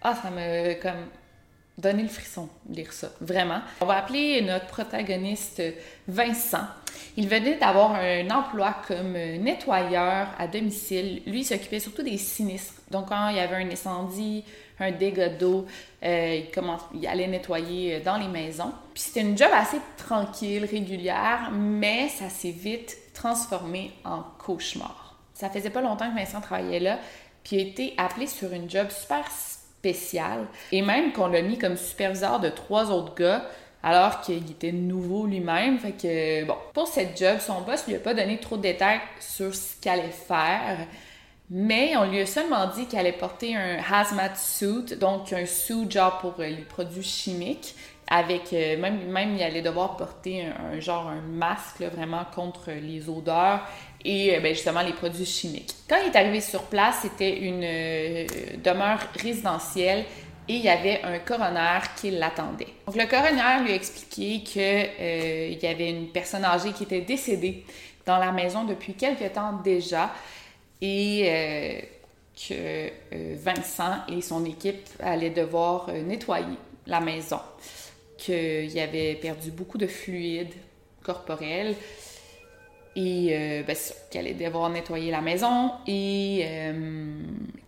Ah, 0.00 0.14
ça 0.14 0.30
me. 0.30 0.74
Donner 1.78 2.02
le 2.02 2.08
frisson, 2.08 2.48
lire 2.70 2.92
ça, 2.92 3.10
vraiment. 3.20 3.60
On 3.80 3.86
va 3.86 3.98
appeler 3.98 4.40
notre 4.42 4.66
protagoniste 4.66 5.62
Vincent. 6.08 6.66
Il 7.16 7.28
venait 7.28 7.56
d'avoir 7.56 7.94
un 7.94 8.30
emploi 8.30 8.76
comme 8.86 9.12
nettoyeur 9.12 10.28
à 10.38 10.46
domicile. 10.46 11.22
Lui, 11.26 11.40
il 11.40 11.44
s'occupait 11.44 11.80
surtout 11.80 12.02
des 12.02 12.16
sinistres. 12.16 12.74
Donc, 12.90 13.08
quand 13.08 13.28
il 13.28 13.36
y 13.36 13.40
avait 13.40 13.56
un 13.56 13.70
incendie, 13.70 14.44
un 14.78 14.90
dégât 14.90 15.30
d'eau, 15.30 15.66
euh, 16.02 16.40
il, 16.40 16.98
il 17.00 17.06
allait 17.06 17.26
nettoyer 17.26 18.00
dans 18.00 18.16
les 18.16 18.28
maisons. 18.28 18.72
Puis 18.94 19.04
c'était 19.04 19.20
une 19.20 19.36
job 19.36 19.50
assez 19.52 19.78
tranquille, 19.96 20.64
régulière, 20.64 21.50
mais 21.52 22.08
ça 22.08 22.28
s'est 22.28 22.50
vite 22.50 22.96
transformé 23.14 23.92
en 24.04 24.22
cauchemar. 24.38 25.16
Ça 25.34 25.50
faisait 25.50 25.70
pas 25.70 25.80
longtemps 25.80 26.10
que 26.10 26.16
Vincent 26.16 26.40
travaillait 26.40 26.80
là, 26.80 26.98
puis 27.44 27.56
il 27.56 27.58
a 27.60 27.62
été 27.62 27.94
appelé 27.98 28.26
sur 28.26 28.52
une 28.52 28.68
job 28.70 28.88
super 28.90 29.30
et 30.72 30.82
même 30.82 31.12
qu'on 31.12 31.28
l'a 31.28 31.42
mis 31.42 31.58
comme 31.58 31.76
superviseur 31.76 32.40
de 32.40 32.48
trois 32.48 32.90
autres 32.90 33.14
gars, 33.14 33.44
alors 33.82 34.20
qu'il 34.20 34.50
était 34.50 34.72
nouveau 34.72 35.26
lui-même. 35.26 35.78
Fait 35.78 35.92
que, 35.92 36.44
bon, 36.44 36.56
pour 36.74 36.88
cette 36.88 37.18
job, 37.18 37.38
son 37.38 37.60
boss 37.60 37.86
lui 37.86 37.94
a 37.94 37.98
pas 37.98 38.14
donné 38.14 38.38
trop 38.38 38.56
de 38.56 38.62
détails 38.62 39.00
sur 39.20 39.54
ce 39.54 39.76
qu'il 39.80 39.90
allait 39.90 40.10
faire. 40.10 40.78
Mais 41.48 41.96
on 41.96 42.10
lui 42.10 42.20
a 42.20 42.26
seulement 42.26 42.66
dit 42.66 42.86
qu'elle 42.86 43.00
allait 43.00 43.12
porter 43.12 43.54
un 43.54 43.78
hazmat 43.92 44.34
suit, 44.34 44.96
donc 45.00 45.32
un 45.32 45.46
suit 45.46 45.88
genre 45.88 46.18
pour 46.18 46.34
euh, 46.40 46.48
les 46.48 46.64
produits 46.64 47.04
chimiques, 47.04 47.76
avec 48.08 48.52
euh, 48.52 48.76
même 48.78 49.06
même 49.06 49.36
il 49.36 49.42
allait 49.42 49.62
devoir 49.62 49.96
porter 49.96 50.46
un, 50.46 50.80
genre 50.80 51.06
un 51.06 51.20
masque 51.20 51.82
vraiment 51.82 52.24
contre 52.34 52.72
les 52.72 53.08
odeurs 53.08 53.60
et 54.06 54.36
euh, 54.36 54.40
ben, 54.40 54.54
justement 54.54 54.82
les 54.82 54.92
produits 54.92 55.26
chimiques. 55.26 55.74
Quand 55.88 55.96
il 56.00 56.12
est 56.12 56.16
arrivé 56.16 56.40
sur 56.40 56.62
place, 56.62 57.00
c'était 57.02 57.38
une 57.38 57.64
euh, 57.64 58.26
demeure 58.62 59.00
résidentielle 59.20 60.04
et 60.48 60.54
il 60.54 60.62
y 60.62 60.68
avait 60.68 61.02
un 61.02 61.18
coroner 61.18 61.80
qui 61.96 62.12
l'attendait. 62.12 62.68
Donc 62.86 62.94
le 62.94 63.06
coroner 63.06 63.64
lui 63.64 63.72
a 63.72 63.74
expliqué 63.74 64.42
qu'il 64.42 64.62
euh, 64.62 65.56
y 65.60 65.66
avait 65.66 65.90
une 65.90 66.08
personne 66.08 66.44
âgée 66.44 66.72
qui 66.72 66.84
était 66.84 67.00
décédée 67.00 67.64
dans 68.06 68.18
la 68.18 68.30
maison 68.30 68.64
depuis 68.64 68.94
quelque 68.94 69.24
temps 69.34 69.60
déjà 69.64 70.14
et 70.80 71.88
que 72.36 72.90
Vincent 73.36 74.04
et 74.08 74.20
son 74.20 74.44
équipe 74.44 74.86
allaient 75.00 75.30
devoir 75.30 75.90
nettoyer 75.90 76.58
la 76.86 77.00
maison, 77.00 77.40
qu'il 78.18 78.78
avait 78.78 79.14
perdu 79.14 79.50
beaucoup 79.50 79.78
de 79.78 79.86
fluide 79.86 80.52
corporel 81.02 81.74
et 82.96 83.28
euh, 83.30 83.62
ben, 83.62 83.76
qu'elle 84.10 84.26
allait 84.26 84.34
devoir 84.34 84.70
nettoyer 84.70 85.10
la 85.10 85.20
maison 85.20 85.72
et 85.86 86.42
euh, 86.46 87.22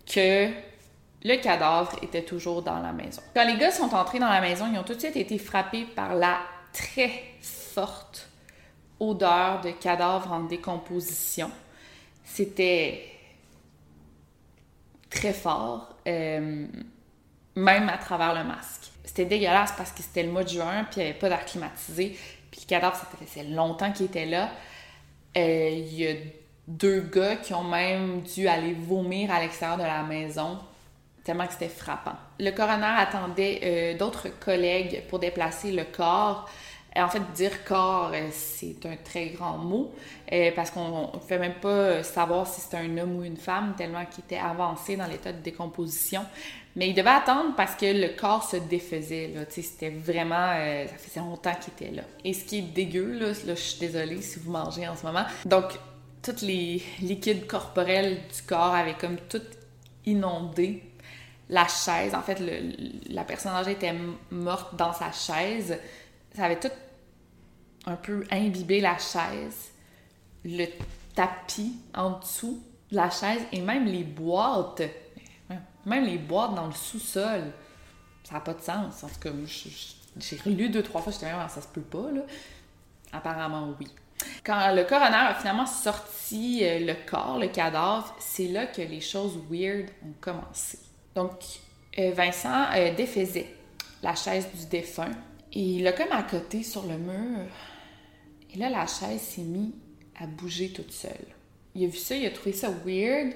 que 0.06 0.48
le 1.22 1.36
cadavre 1.36 1.92
était 2.02 2.22
toujours 2.22 2.62
dans 2.62 2.78
la 2.78 2.92
maison. 2.92 3.20
Quand 3.34 3.46
les 3.46 3.58
gars 3.58 3.70
sont 3.70 3.94
entrés 3.94 4.18
dans 4.18 4.30
la 4.30 4.40
maison, 4.40 4.66
ils 4.72 4.78
ont 4.78 4.84
tout 4.84 4.94
de 4.94 5.00
suite 5.00 5.16
été 5.16 5.36
frappés 5.36 5.84
par 5.84 6.14
la 6.14 6.38
très 6.72 7.10
forte 7.42 8.28
odeur 9.00 9.60
de 9.60 9.70
cadavre 9.70 10.32
en 10.32 10.40
décomposition. 10.44 11.50
C'était 12.24 13.04
très 15.10 15.32
fort, 15.34 15.94
euh, 16.06 16.66
même 17.54 17.88
à 17.88 17.98
travers 17.98 18.34
le 18.34 18.44
masque. 18.44 18.90
C'était 19.04 19.26
dégueulasse 19.26 19.72
parce 19.76 19.92
que 19.92 20.02
c'était 20.02 20.22
le 20.22 20.30
mois 20.30 20.44
de 20.44 20.48
juin, 20.48 20.84
puis 20.84 21.00
il 21.00 21.04
n'y 21.04 21.10
avait 21.10 21.18
pas 21.18 21.28
d'air 21.28 21.44
climatisé, 21.44 22.16
puis 22.50 22.60
le 22.62 22.66
cadavre, 22.66 22.96
ça 22.96 23.06
faisait 23.24 23.44
longtemps 23.44 23.92
qu'il 23.92 24.06
était 24.06 24.26
là. 24.26 24.50
Euh, 25.36 25.68
il 25.70 25.94
y 25.94 26.06
a 26.06 26.14
deux 26.66 27.00
gars 27.00 27.36
qui 27.36 27.54
ont 27.54 27.64
même 27.64 28.22
dû 28.22 28.48
aller 28.48 28.74
vomir 28.74 29.30
à 29.30 29.40
l'extérieur 29.40 29.78
de 29.78 29.84
la 29.84 30.02
maison 30.02 30.58
tellement 31.24 31.46
que 31.46 31.52
c'était 31.52 31.68
frappant. 31.68 32.16
Le 32.40 32.50
coroner 32.52 32.94
attendait 32.96 33.60
euh, 33.62 33.98
d'autres 33.98 34.28
collègues 34.40 35.02
pour 35.08 35.18
déplacer 35.18 35.72
le 35.72 35.84
corps. 35.84 36.48
Euh, 36.98 37.02
en 37.02 37.08
fait, 37.08 37.22
dire 37.34 37.64
corps, 37.64 38.10
euh, 38.12 38.28
c'est 38.32 38.84
un 38.86 38.96
très 38.96 39.28
grand 39.28 39.58
mot, 39.58 39.92
parce 40.54 40.70
qu'on 40.70 41.10
ne 41.14 41.20
fait 41.26 41.38
même 41.38 41.54
pas 41.54 42.02
savoir 42.02 42.46
si 42.46 42.60
c'était 42.60 42.78
un 42.78 42.98
homme 42.98 43.16
ou 43.16 43.24
une 43.24 43.36
femme, 43.36 43.74
tellement 43.76 44.04
qu'il 44.04 44.24
était 44.24 44.38
avancé 44.38 44.96
dans 44.96 45.06
l'état 45.06 45.32
de 45.32 45.40
décomposition. 45.40 46.24
Mais 46.76 46.90
il 46.90 46.94
devait 46.94 47.10
attendre 47.10 47.54
parce 47.56 47.74
que 47.74 47.86
le 47.86 48.16
corps 48.16 48.44
se 48.44 48.56
défaisait. 48.56 49.32
C'était 49.48 49.90
vraiment... 49.90 50.52
ça 50.86 50.96
faisait 50.96 51.20
longtemps 51.20 51.54
qu'il 51.54 51.72
était 51.72 51.96
là. 51.96 52.02
Et 52.24 52.32
ce 52.32 52.44
qui 52.44 52.58
est 52.58 52.62
dégueu, 52.62 53.18
là 53.18 53.32
je 53.32 53.54
suis 53.54 53.80
désolée 53.80 54.20
si 54.22 54.38
vous 54.38 54.52
mangez 54.52 54.86
en 54.86 54.94
ce 54.94 55.04
moment. 55.04 55.24
Donc, 55.44 55.72
tous 56.22 56.42
les 56.42 56.82
liquides 57.00 57.46
corporels 57.46 58.18
du 58.34 58.42
corps 58.46 58.74
avaient 58.74 58.94
comme 58.94 59.16
tout 59.28 59.42
inondé 60.04 60.84
la 61.48 61.66
chaise. 61.66 62.14
En 62.14 62.22
fait, 62.22 62.38
la 63.08 63.24
personne 63.24 63.52
âgée 63.52 63.72
était 63.72 63.94
morte 64.30 64.76
dans 64.76 64.92
sa 64.92 65.10
chaise. 65.10 65.78
Ça 66.36 66.44
avait 66.44 66.60
tout 66.60 66.68
un 67.88 67.96
peu 67.96 68.24
imbibé 68.30 68.80
la 68.80 68.98
chaise, 68.98 69.72
le 70.44 70.66
tapis 71.14 71.72
en 71.94 72.18
dessous 72.18 72.62
de 72.90 72.96
la 72.96 73.10
chaise 73.10 73.42
et 73.50 73.60
même 73.60 73.86
les 73.86 74.04
boîtes. 74.04 74.82
Même 75.86 76.04
les 76.04 76.18
boîtes 76.18 76.54
dans 76.54 76.66
le 76.66 76.72
sous-sol. 76.72 77.44
Ça 78.24 78.34
n'a 78.34 78.40
pas 78.40 78.52
de 78.52 78.60
sens. 78.60 79.02
En 79.02 79.08
tout 79.08 79.20
cas, 79.20 79.30
j'ai 80.18 80.36
relu 80.44 80.68
deux, 80.68 80.82
trois 80.82 81.00
fois, 81.00 81.12
j'étais 81.12 81.26
même, 81.26 81.48
ça 81.48 81.62
se 81.62 81.68
peut 81.68 81.80
pas, 81.80 82.10
là. 82.12 82.20
Apparemment, 83.10 83.74
oui. 83.80 83.88
Quand 84.44 84.74
le 84.74 84.84
coroner 84.84 85.16
a 85.16 85.34
finalement 85.34 85.64
sorti 85.64 86.60
euh, 86.62 86.80
le 86.80 86.94
corps, 87.08 87.38
le 87.38 87.48
cadavre, 87.48 88.14
c'est 88.18 88.48
là 88.48 88.66
que 88.66 88.82
les 88.82 89.00
choses 89.00 89.38
weird 89.50 89.88
ont 90.04 90.14
commencé. 90.20 90.78
Donc, 91.14 91.40
euh, 91.98 92.12
Vincent 92.14 92.66
euh, 92.74 92.94
défaisait 92.94 93.54
la 94.02 94.14
chaise 94.14 94.46
du 94.52 94.66
défunt 94.66 95.10
et 95.52 95.60
il 95.60 95.82
l'a 95.84 95.92
comme 95.92 96.12
à 96.12 96.22
côté 96.22 96.62
sur 96.62 96.82
le 96.82 96.98
mur. 96.98 97.46
Là, 98.58 98.68
la 98.70 98.86
chaise 98.86 99.20
s'est 99.20 99.42
mise 99.42 99.72
à 100.20 100.26
bouger 100.26 100.70
toute 100.72 100.90
seule. 100.90 101.12
Il 101.76 101.84
a 101.84 101.86
vu 101.86 101.96
ça, 101.96 102.16
il 102.16 102.26
a 102.26 102.30
trouvé 102.30 102.52
ça 102.52 102.70
weird, 102.84 103.32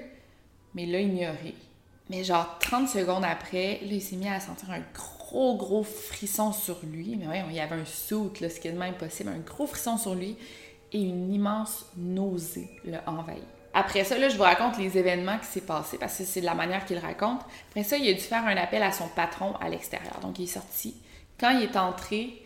mais 0.73 0.85
l'a 0.85 0.99
ignoré. 0.99 1.55
Mais 2.09 2.25
genre 2.25 2.57
30 2.59 2.89
secondes 2.89 3.23
après, 3.23 3.79
là, 3.83 3.93
il 3.93 4.01
s'est 4.01 4.17
mis 4.17 4.27
à 4.27 4.41
sentir 4.41 4.69
un 4.71 4.81
gros, 4.93 5.55
gros 5.55 5.83
frisson 5.83 6.51
sur 6.51 6.77
lui. 6.83 7.15
Mais 7.15 7.27
ouais, 7.27 7.41
il 7.49 7.55
y 7.55 7.61
avait 7.61 7.75
un 7.75 7.85
soute, 7.85 8.41
là, 8.41 8.49
ce 8.49 8.59
qui 8.59 8.67
est 8.67 8.73
même 8.73 8.95
possible, 8.95 9.29
un 9.29 9.39
gros 9.39 9.65
frisson 9.65 9.97
sur 9.97 10.13
lui 10.13 10.35
et 10.91 10.99
une 10.99 11.33
immense 11.33 11.85
nausée 11.95 12.69
l'a 12.83 13.01
envahi. 13.07 13.41
Après 13.73 14.03
ça, 14.03 14.17
là, 14.17 14.27
je 14.27 14.35
vous 14.35 14.43
raconte 14.43 14.77
les 14.77 14.97
événements 14.97 15.39
qui 15.39 15.45
s'est 15.45 15.61
passé 15.61 15.97
parce 15.97 16.17
que 16.17 16.25
c'est 16.25 16.41
de 16.41 16.45
la 16.45 16.53
manière 16.53 16.85
qu'il 16.85 16.99
raconte. 16.99 17.39
Après 17.69 17.83
ça, 17.83 17.97
il 17.97 18.09
a 18.09 18.13
dû 18.13 18.19
faire 18.19 18.45
un 18.45 18.57
appel 18.57 18.83
à 18.83 18.91
son 18.91 19.07
patron 19.07 19.55
à 19.55 19.69
l'extérieur. 19.69 20.19
Donc, 20.21 20.37
il 20.37 20.43
est 20.43 20.47
sorti. 20.47 20.95
Quand 21.39 21.51
il 21.51 21.63
est 21.63 21.77
entré, 21.77 22.42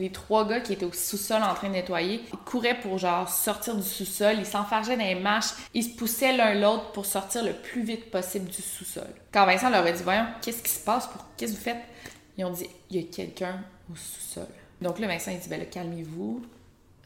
les 0.00 0.10
trois 0.10 0.48
gars 0.48 0.60
qui 0.60 0.72
étaient 0.72 0.86
au 0.86 0.92
sous-sol 0.92 1.42
en 1.42 1.54
train 1.54 1.68
de 1.68 1.74
nettoyer 1.74 2.22
ils 2.32 2.38
couraient 2.38 2.78
pour 2.80 2.98
genre 2.98 3.28
sortir 3.28 3.76
du 3.76 3.86
sous-sol, 3.86 4.36
ils 4.38 4.46
s'enfargeaient 4.46 4.96
dans 4.96 5.04
les 5.04 5.14
marches, 5.14 5.52
ils 5.74 5.84
se 5.84 5.96
poussaient 5.96 6.36
l'un 6.36 6.54
l'autre 6.54 6.90
pour 6.92 7.04
sortir 7.04 7.44
le 7.44 7.52
plus 7.52 7.82
vite 7.82 8.10
possible 8.10 8.48
du 8.48 8.62
sous-sol. 8.62 9.08
Quand 9.32 9.44
Vincent 9.46 9.70
leur 9.70 9.84
a 9.84 9.92
dit 9.92 10.02
Voyons, 10.02 10.26
qu'est-ce 10.40 10.62
qui 10.62 10.70
se 10.70 10.82
passe 10.82 11.06
pour 11.06 11.24
qu'est-ce 11.36 11.52
que 11.52 11.58
vous 11.58 11.62
faites? 11.62 11.82
Ils 12.38 12.44
ont 12.44 12.50
dit 12.50 12.66
Il 12.90 13.00
y 13.00 13.04
a 13.04 13.08
quelqu'un 13.08 13.60
au 13.92 13.96
sous-sol. 13.96 14.48
Donc 14.80 14.98
là, 14.98 15.06
Vincent, 15.06 15.30
il 15.30 15.38
dit 15.38 15.48
Ben 15.48 15.64
calmez-vous, 15.66 16.42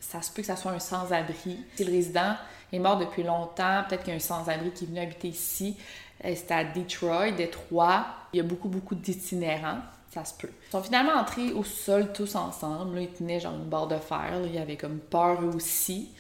ça 0.00 0.22
se 0.22 0.30
peut 0.30 0.42
que 0.42 0.46
ça 0.46 0.56
soit 0.56 0.70
un 0.70 0.78
sans-abri. 0.78 1.58
Si 1.74 1.84
le 1.84 1.90
résident 1.90 2.36
est 2.72 2.78
mort 2.78 2.98
depuis 2.98 3.24
longtemps, 3.24 3.82
peut-être 3.88 4.04
qu'il 4.04 4.10
y 4.10 4.14
a 4.14 4.16
un 4.16 4.20
sans-abri 4.20 4.70
qui 4.70 4.84
est 4.84 4.86
venu 4.86 5.00
habiter 5.00 5.28
ici. 5.28 5.76
Euh, 6.24 6.32
c'était 6.36 6.54
à 6.54 6.64
Detroit, 6.64 7.32
Détroit. 7.32 8.06
Il 8.32 8.36
y 8.36 8.40
a 8.40 8.44
beaucoup, 8.44 8.68
beaucoup 8.68 8.94
d'itinérants. 8.94 9.80
Ils 10.16 10.70
sont 10.70 10.82
finalement 10.82 11.14
entrés 11.14 11.52
au 11.52 11.64
sol 11.64 12.12
tous 12.12 12.34
ensemble. 12.34 12.96
Là, 12.96 13.00
ils 13.02 13.12
tenaient 13.12 13.40
genre 13.40 13.54
une 13.54 13.68
barre 13.68 13.88
de 13.88 13.98
fer. 13.98 14.30
Là. 14.30 14.46
Il 14.46 14.54
y 14.54 14.58
avait 14.58 14.76
comme 14.76 14.98
peur 14.98 15.42
eux 15.42 15.54
aussi. 15.54 16.10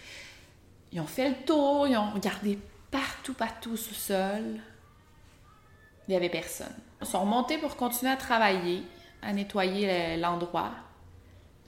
Ils 0.92 1.00
ont 1.00 1.06
fait 1.06 1.28
le 1.28 1.36
tour. 1.44 1.86
Ils 1.86 1.96
ont 1.96 2.10
regardé 2.10 2.58
partout, 2.90 3.34
partout 3.34 3.76
sous 3.76 3.94
sol. 3.94 4.60
Il 6.06 6.10
n'y 6.10 6.16
avait 6.16 6.30
personne. 6.30 6.74
Ils 7.00 7.06
sont 7.06 7.20
remontés 7.20 7.58
pour 7.58 7.76
continuer 7.76 8.12
à 8.12 8.16
travailler, 8.16 8.82
à 9.22 9.32
nettoyer 9.32 10.16
l'endroit. 10.16 10.70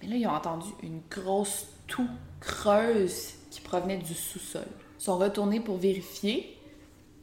Mais 0.01 0.09
là, 0.09 0.17
ils 0.17 0.27
ont 0.27 0.35
entendu 0.35 0.69
une 0.83 1.01
grosse 1.11 1.67
toux 1.87 2.09
creuse 2.41 3.35
qui 3.51 3.61
provenaient 3.61 3.97
du 3.97 4.15
sous-sol. 4.15 4.67
Ils 4.99 5.03
sont 5.03 5.19
retournés 5.19 5.61
pour 5.61 5.79
vérifier. 5.79 6.59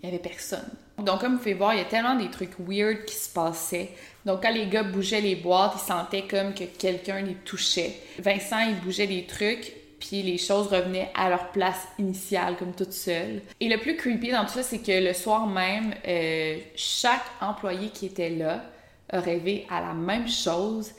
Il 0.02 0.10
n'y 0.10 0.16
avait 0.16 0.22
personne. 0.22 0.70
Donc, 1.04 1.22
comme 1.22 1.34
vous 1.34 1.40
pouvez 1.40 1.54
voir, 1.54 1.74
il 1.74 1.80
y 1.80 1.82
a 1.82 1.86
tellement 1.86 2.16
des 2.16 2.30
trucs 2.30 2.58
weird 2.60 3.06
qui 3.06 3.16
se 3.16 3.30
passaient. 3.30 3.90
Donc, 4.26 4.42
quand 4.42 4.52
les 4.52 4.68
gars 4.68 4.84
bougeaient 4.84 5.22
les 5.22 5.36
boîtes, 5.36 5.74
ils 5.76 5.86
sentaient 5.86 6.28
comme 6.28 6.54
que 6.54 6.64
quelqu'un 6.64 7.22
les 7.22 7.36
touchait. 7.36 7.94
Vincent, 8.20 8.60
il 8.68 8.76
bougeait 8.82 9.08
des 9.08 9.26
trucs, 9.26 9.74
puis 10.00 10.22
les 10.22 10.38
choses 10.38 10.68
revenaient 10.68 11.12
à 11.14 11.30
leur 11.30 11.52
place 11.52 11.88
initiale, 12.00 12.56
comme 12.58 12.74
toutes 12.74 12.94
seules. 12.94 13.42
Et 13.60 13.68
le 13.68 13.78
plus 13.78 13.96
creepy 13.96 14.32
dans 14.32 14.46
tout 14.46 14.54
ça, 14.54 14.64
c'est 14.64 14.80
que 14.80 15.04
le 15.04 15.14
soir 15.14 15.48
même, 15.48 15.94
euh, 16.08 16.58
chaque 16.76 17.26
employé 17.42 17.90
qui 17.90 18.06
était 18.06 18.30
là 18.30 18.64
a 19.10 19.20
rêvé 19.20 19.66
à 19.70 19.82
la 19.82 19.94
même 19.94 20.28
chose. 20.28 20.92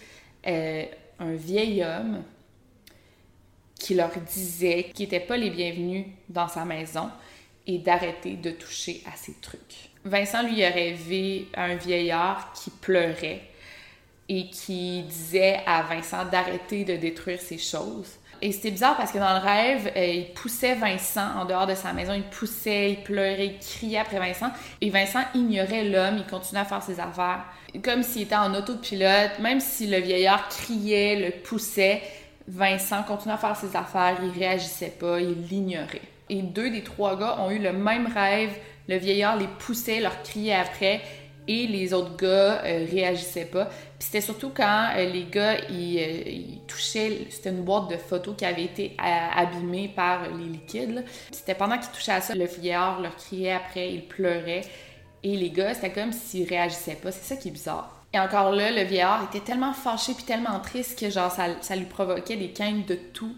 Euh, 0.47 0.85
un 1.19 1.35
vieil 1.35 1.83
homme 1.83 2.23
qui 3.79 3.95
leur 3.95 4.11
disait 4.19 4.91
qu'ils 4.95 5.05
n'étaient 5.05 5.21
pas 5.21 5.37
les 5.37 5.51
bienvenus 5.51 6.07
dans 6.29 6.49
sa 6.49 6.65
maison 6.65 7.11
et 7.67 7.79
d'arrêter 7.79 8.35
de 8.35 8.51
toucher 8.51 9.03
à 9.07 9.17
ces 9.17 9.35
trucs. 9.41 9.91
Vincent 10.05 10.43
lui 10.43 10.63
a 10.63 10.71
rêvé 10.71 11.49
un 11.57 11.77
vieillard 11.77 12.53
qui 12.53 12.71
pleurait 12.71 13.43
et 14.29 14.49
qui 14.49 15.03
disait 15.03 15.61
à 15.67 15.83
Vincent 15.83 16.25
d'arrêter 16.27 16.85
de 16.85 16.97
détruire 16.97 17.41
ces 17.41 17.59
choses. 17.59 18.19
Et 18.43 18.53
c'était 18.53 18.71
bizarre 18.71 18.97
parce 18.97 19.13
que 19.13 19.19
dans 19.19 19.33
le 19.33 19.41
rêve, 19.41 19.91
euh, 19.97 20.07
il 20.07 20.35
poussait 20.35 20.75
Vincent 20.75 21.39
en 21.39 21.47
dehors 21.47 21.67
de 21.67 21.75
sa 21.75 21.95
maison, 21.95 22.13
il 22.13 22.25
poussait, 22.25 22.91
il 22.91 23.03
pleurait, 23.03 23.47
il 23.47 23.59
criait 23.59 23.99
après 23.99 24.19
Vincent. 24.19 24.51
Et 24.83 24.91
Vincent 24.91 25.23
ignorait 25.35 25.85
l'homme, 25.85 26.19
il 26.19 26.27
continuait 26.27 26.61
à 26.61 26.65
faire 26.67 26.83
ses 26.83 27.01
affaires. 27.01 27.45
Comme 27.83 28.03
s'il 28.03 28.23
était 28.23 28.37
en 28.37 28.55
autopilote, 28.55 29.39
même 29.41 29.61
si 29.61 29.87
le 29.87 29.99
vieillard 29.99 30.49
criait, 30.49 31.17
le 31.17 31.43
poussait, 31.43 32.03
Vincent 32.47 33.03
continuait 33.05 33.35
à 33.35 33.39
faire 33.39 33.57
ses 33.57 33.75
affaires, 33.75 34.19
il 34.23 34.39
réagissait 34.39 34.95
pas, 34.99 35.21
il 35.21 35.47
l'ignorait. 35.47 36.03
Et 36.29 36.43
deux 36.43 36.71
des 36.71 36.83
trois 36.83 37.19
gars 37.19 37.39
ont 37.41 37.51
eu 37.51 37.59
le 37.59 37.73
même 37.73 38.07
rêve. 38.07 38.53
Le 38.89 38.97
vieillard 38.97 39.37
les 39.37 39.49
poussait, 39.49 40.01
leur 40.01 40.23
criait 40.23 40.55
après, 40.55 41.01
et 41.47 41.67
les 41.67 41.93
autres 41.93 42.17
gars 42.17 42.63
euh, 42.65 42.87
réagissaient 42.91 43.45
pas. 43.45 43.67
Puis 43.67 44.07
c'était 44.07 44.21
surtout 44.21 44.51
quand 44.55 44.89
euh, 44.97 45.07
les 45.07 45.25
gars 45.25 45.59
ils, 45.69 45.99
euh, 45.99 46.57
touchaient, 46.67 47.27
c'était 47.31 47.51
une 47.51 47.63
boîte 47.63 47.91
de 47.91 47.97
photos 47.97 48.35
qui 48.37 48.45
avait 48.45 48.65
été 48.65 48.97
abîmée 48.99 49.93
par 49.95 50.29
les 50.37 50.45
liquides. 50.45 51.05
C'était 51.31 51.55
pendant 51.55 51.79
qu'ils 51.79 51.91
touchaient 51.91 52.13
à 52.13 52.21
ça, 52.21 52.35
le 52.35 52.47
vieillard 52.47 53.01
leur 53.01 53.17
criait 53.17 53.53
après, 53.53 53.93
il 53.93 54.07
pleurait. 54.07 54.63
Et 55.23 55.37
les 55.37 55.51
gars, 55.51 55.75
c'était 55.75 55.93
comme 55.93 56.13
s'ils 56.13 56.49
réagissaient 56.49 56.97
pas. 56.97 57.11
C'est 57.13 57.35
ça 57.35 57.37
qui 57.37 57.49
est 57.49 57.53
bizarre. 57.53 57.91
Et 58.13 58.19
encore 58.19 58.53
là, 58.53 58.71
le 58.71 58.83
vieillard 58.83 59.25
était 59.25 59.45
tellement 59.45 59.73
fâché 59.73 60.13
puis 60.15 60.25
tellement 60.25 60.61
triste 60.61 60.99
que 60.99 61.11
genre 61.11 61.33
ça, 61.33 61.47
ça 61.61 61.75
lui 61.75 61.87
provoquait 61.87 62.37
des 62.37 62.51
quintes 62.51 62.87
de 62.87 62.95
tout 62.95 63.35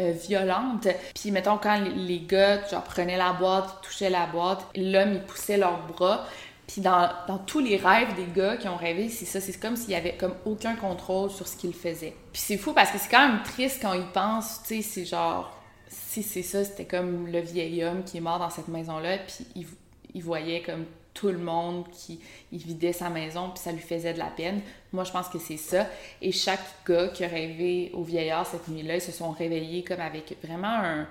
euh, 0.00 0.12
violentes. 0.12 0.88
Puis 1.14 1.30
mettons 1.30 1.58
quand 1.58 1.80
les 1.94 2.20
gars 2.20 2.66
genre 2.68 2.82
prenaient 2.82 3.18
la 3.18 3.32
boîte, 3.32 3.82
touchaient 3.82 4.10
la 4.10 4.26
boîte, 4.26 4.64
l'homme 4.74 5.14
il 5.14 5.22
poussait 5.22 5.56
leurs 5.56 5.86
bras. 5.86 6.26
Puis 6.66 6.80
dans, 6.80 7.10
dans, 7.26 7.38
tous 7.38 7.58
les 7.58 7.76
rêves 7.76 8.14
des 8.14 8.26
gars 8.32 8.56
qui 8.56 8.68
ont 8.68 8.76
rêvé, 8.76 9.08
c'est 9.08 9.24
ça, 9.24 9.40
c'est 9.40 9.58
comme 9.58 9.74
s'il 9.74 9.90
y 9.90 9.96
avait 9.96 10.16
comme 10.16 10.34
aucun 10.44 10.76
contrôle 10.76 11.30
sur 11.30 11.48
ce 11.48 11.56
qu'ils 11.56 11.74
faisaient. 11.74 12.14
Puis 12.32 12.42
c'est 12.42 12.56
fou 12.56 12.72
parce 12.72 12.92
que 12.92 12.98
c'est 12.98 13.10
quand 13.10 13.26
même 13.26 13.42
triste 13.42 13.80
quand 13.82 13.92
ils 13.92 14.06
pensent, 14.06 14.62
tu 14.62 14.76
sais, 14.76 14.82
c'est 14.82 15.04
genre 15.04 15.52
si 15.88 16.22
c'est 16.22 16.42
ça, 16.42 16.64
c'était 16.64 16.84
comme 16.84 17.26
le 17.26 17.40
vieil 17.40 17.84
homme 17.84 18.04
qui 18.04 18.18
est 18.18 18.20
mort 18.20 18.38
dans 18.38 18.50
cette 18.50 18.68
maison-là, 18.68 19.18
puis 19.18 19.46
il, 19.56 19.66
il 20.14 20.22
voyait 20.22 20.62
comme 20.62 20.84
tout 21.14 21.28
le 21.28 21.38
monde 21.38 21.84
qui 21.90 22.20
il 22.52 22.58
vidait 22.58 22.92
sa 22.92 23.10
maison 23.10 23.50
puis 23.50 23.62
ça 23.62 23.72
lui 23.72 23.80
faisait 23.80 24.12
de 24.12 24.18
la 24.18 24.26
peine. 24.26 24.60
Moi, 24.92 25.04
je 25.04 25.12
pense 25.12 25.28
que 25.28 25.38
c'est 25.38 25.56
ça. 25.56 25.86
Et 26.22 26.32
chaque 26.32 26.60
gars 26.86 27.08
qui 27.08 27.24
a 27.24 27.28
rêvé 27.28 27.90
au 27.94 28.02
vieillard 28.02 28.46
cette 28.46 28.68
nuit-là, 28.68 28.96
ils 28.96 29.00
se 29.00 29.12
sont 29.12 29.30
réveillés 29.30 29.82
comme 29.82 30.00
avec 30.00 30.36
vraiment 30.42 31.06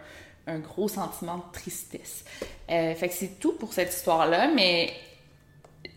un, 0.48 0.60
gros 0.60 0.88
sentiment 0.88 1.38
de 1.38 1.44
tristesse. 1.54 2.26
Euh, 2.72 2.96
fait 2.96 3.10
que 3.10 3.14
c'est 3.14 3.40
tout 3.40 3.54
pour 3.54 3.72
cette 3.72 3.94
histoire-là, 3.94 4.50
mais 4.52 4.92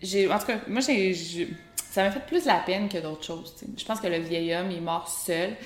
j'ai, 0.02 0.30
en 0.30 0.38
tout 0.38 0.46
cas, 0.46 0.58
moi, 0.68 0.82
j'ai, 0.82 1.48
ça 1.74 2.02
m'a 2.02 2.10
fait 2.10 2.26
plus 2.26 2.44
la 2.44 2.58
peine 2.58 2.90
que 2.90 2.98
d'autres 2.98 3.24
choses. 3.24 3.54
Je 3.76 3.84
pense 3.84 3.98
que 3.98 4.08
le 4.08 4.18
vieil 4.18 4.54
homme 4.54 4.70
est 4.70 4.80
mort 4.80 5.08
seul, 5.08 5.56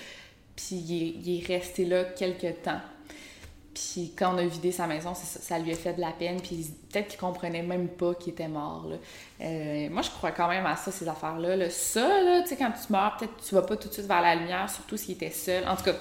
puis 0.55 0.77
il 0.77 1.27
il 1.27 1.41
est 1.41 1.47
resté 1.47 1.85
là 1.85 2.05
quelques 2.05 2.63
temps. 2.63 2.81
Puis 3.77 4.15
quand 4.17 4.35
on 4.35 4.39
a 4.39 4.45
vidé 4.47 4.73
sa 4.73 4.87
maison, 4.87 5.13
ça, 5.15 5.59
lui 5.59 5.71
a 5.71 5.77
fait 5.77 5.93
de 5.93 6.01
la 6.01 6.13
peine. 6.13 6.41
Puis 6.41 6.73
peut-être 6.91 7.09
qu'il 7.09 7.21
comprenait 7.21 7.63
même 7.63 7.89
pas 7.89 8.15
qu'il 8.15 8.33
était 8.33 8.49
mort. 8.49 8.89
Euh, 9.43 9.91
moi, 9.91 10.01
je 10.01 10.09
crois 10.09 10.31
quand 10.31 10.49
même 10.49 10.65
à 10.65 10.77
ça, 10.77 10.91
ces 10.91 11.07
affaires-là. 11.07 11.57
Là. 11.57 11.69
Ça, 11.69 12.23
là, 12.23 12.41
tu 12.41 12.49
sais, 12.49 12.57
quand 12.57 12.73
tu 12.73 12.91
meurs, 12.91 13.19
peut-être 13.19 13.37
tu 13.47 13.55
vas 13.55 13.61
pas 13.61 13.77
tout 13.77 13.89
de 13.89 13.93
suite 13.93 14.07
vers 14.07 14.23
la 14.23 14.35
lumière, 14.35 14.71
surtout 14.71 14.97
s'il 14.97 15.13
était 15.13 15.31
seul. 15.31 15.69
En 15.69 15.77
tout 15.77 15.85
cas, 15.85 15.95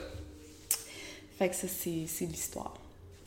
fait 1.38 1.50
que 1.50 1.56
ça, 1.56 1.68
c'est 1.68 2.26
l'histoire. 2.26 2.74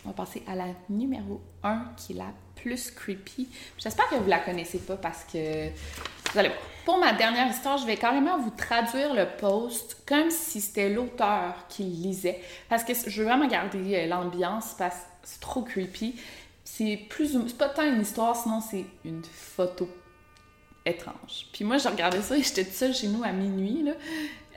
On 0.06 0.08
va 0.08 0.14
passer 0.14 0.42
à 0.46 0.54
la 0.54 0.68
numéro 0.88 1.42
1, 1.62 1.92
qui 1.98 2.12
est 2.12 2.16
la 2.16 2.32
plus 2.54 2.90
creepy. 2.90 3.48
J'espère 3.76 4.08
que 4.08 4.14
vous 4.14 4.28
la 4.28 4.38
connaissez 4.38 4.78
pas 4.78 4.96
parce 4.96 5.24
que 5.24 5.68
vous 6.32 6.38
allez 6.38 6.48
voir. 6.48 6.60
Pour 6.84 6.96
ma 6.96 7.12
dernière 7.12 7.48
histoire, 7.50 7.76
je 7.76 7.86
vais 7.86 7.96
carrément 7.96 8.38
vous 8.38 8.50
traduire 8.50 9.12
le 9.12 9.26
post 9.26 10.02
comme 10.06 10.30
si 10.30 10.60
c'était 10.60 10.88
l'auteur 10.88 11.66
qui 11.68 11.82
le 11.84 11.90
lisait. 11.90 12.40
Parce 12.70 12.82
que 12.82 12.94
je 12.94 13.20
veux 13.20 13.28
vraiment 13.28 13.46
garder 13.46 13.94
euh, 13.94 14.06
l'ambiance 14.06 14.74
parce 14.78 14.96
que 14.96 15.00
c'est 15.24 15.40
trop 15.40 15.60
creepy. 15.60 16.14
C'est 16.64 16.98
plus 17.10 17.36
c'est 17.46 17.58
pas 17.58 17.68
tant 17.68 17.84
une 17.84 18.00
histoire, 18.00 18.34
sinon 18.34 18.62
c'est 18.62 18.86
une 19.04 19.22
photo 19.22 19.88
étrange. 20.86 21.46
Puis 21.52 21.64
moi, 21.64 21.76
j'ai 21.76 21.88
regardé 21.90 22.22
ça 22.22 22.36
et 22.36 22.42
j'étais 22.42 22.64
toute 22.64 22.74
seule 22.74 22.94
chez 22.94 23.08
nous 23.08 23.22
à 23.22 23.32
minuit. 23.32 23.82
Là. 23.82 23.92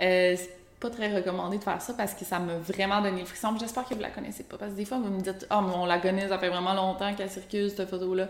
Euh, 0.01 0.37
pas 0.79 0.89
très 0.89 1.13
recommandé 1.13 1.57
de 1.57 1.63
faire 1.63 1.81
ça 1.81 1.93
parce 1.93 2.13
que 2.13 2.25
ça 2.25 2.39
m'a 2.39 2.55
vraiment 2.55 3.01
donné 3.01 3.19
le 3.19 3.25
frisson. 3.25 3.55
J'espère 3.59 3.85
que 3.85 3.93
vous 3.93 4.01
la 4.01 4.09
connaissez 4.09 4.43
pas 4.43 4.57
parce 4.57 4.71
que 4.71 4.77
des 4.77 4.85
fois, 4.85 4.99
vous 4.99 5.09
me 5.09 5.21
dites 5.21 5.45
Ah, 5.49 5.61
mais 5.61 5.73
on 5.75 5.85
la 5.85 5.99
connaît, 5.99 6.29
ça 6.29 6.39
fait 6.39 6.49
vraiment 6.49 6.73
longtemps 6.73 7.13
qu'elle 7.13 7.29
circule, 7.29 7.69
cette 7.69 7.89
photo-là. 7.89 8.29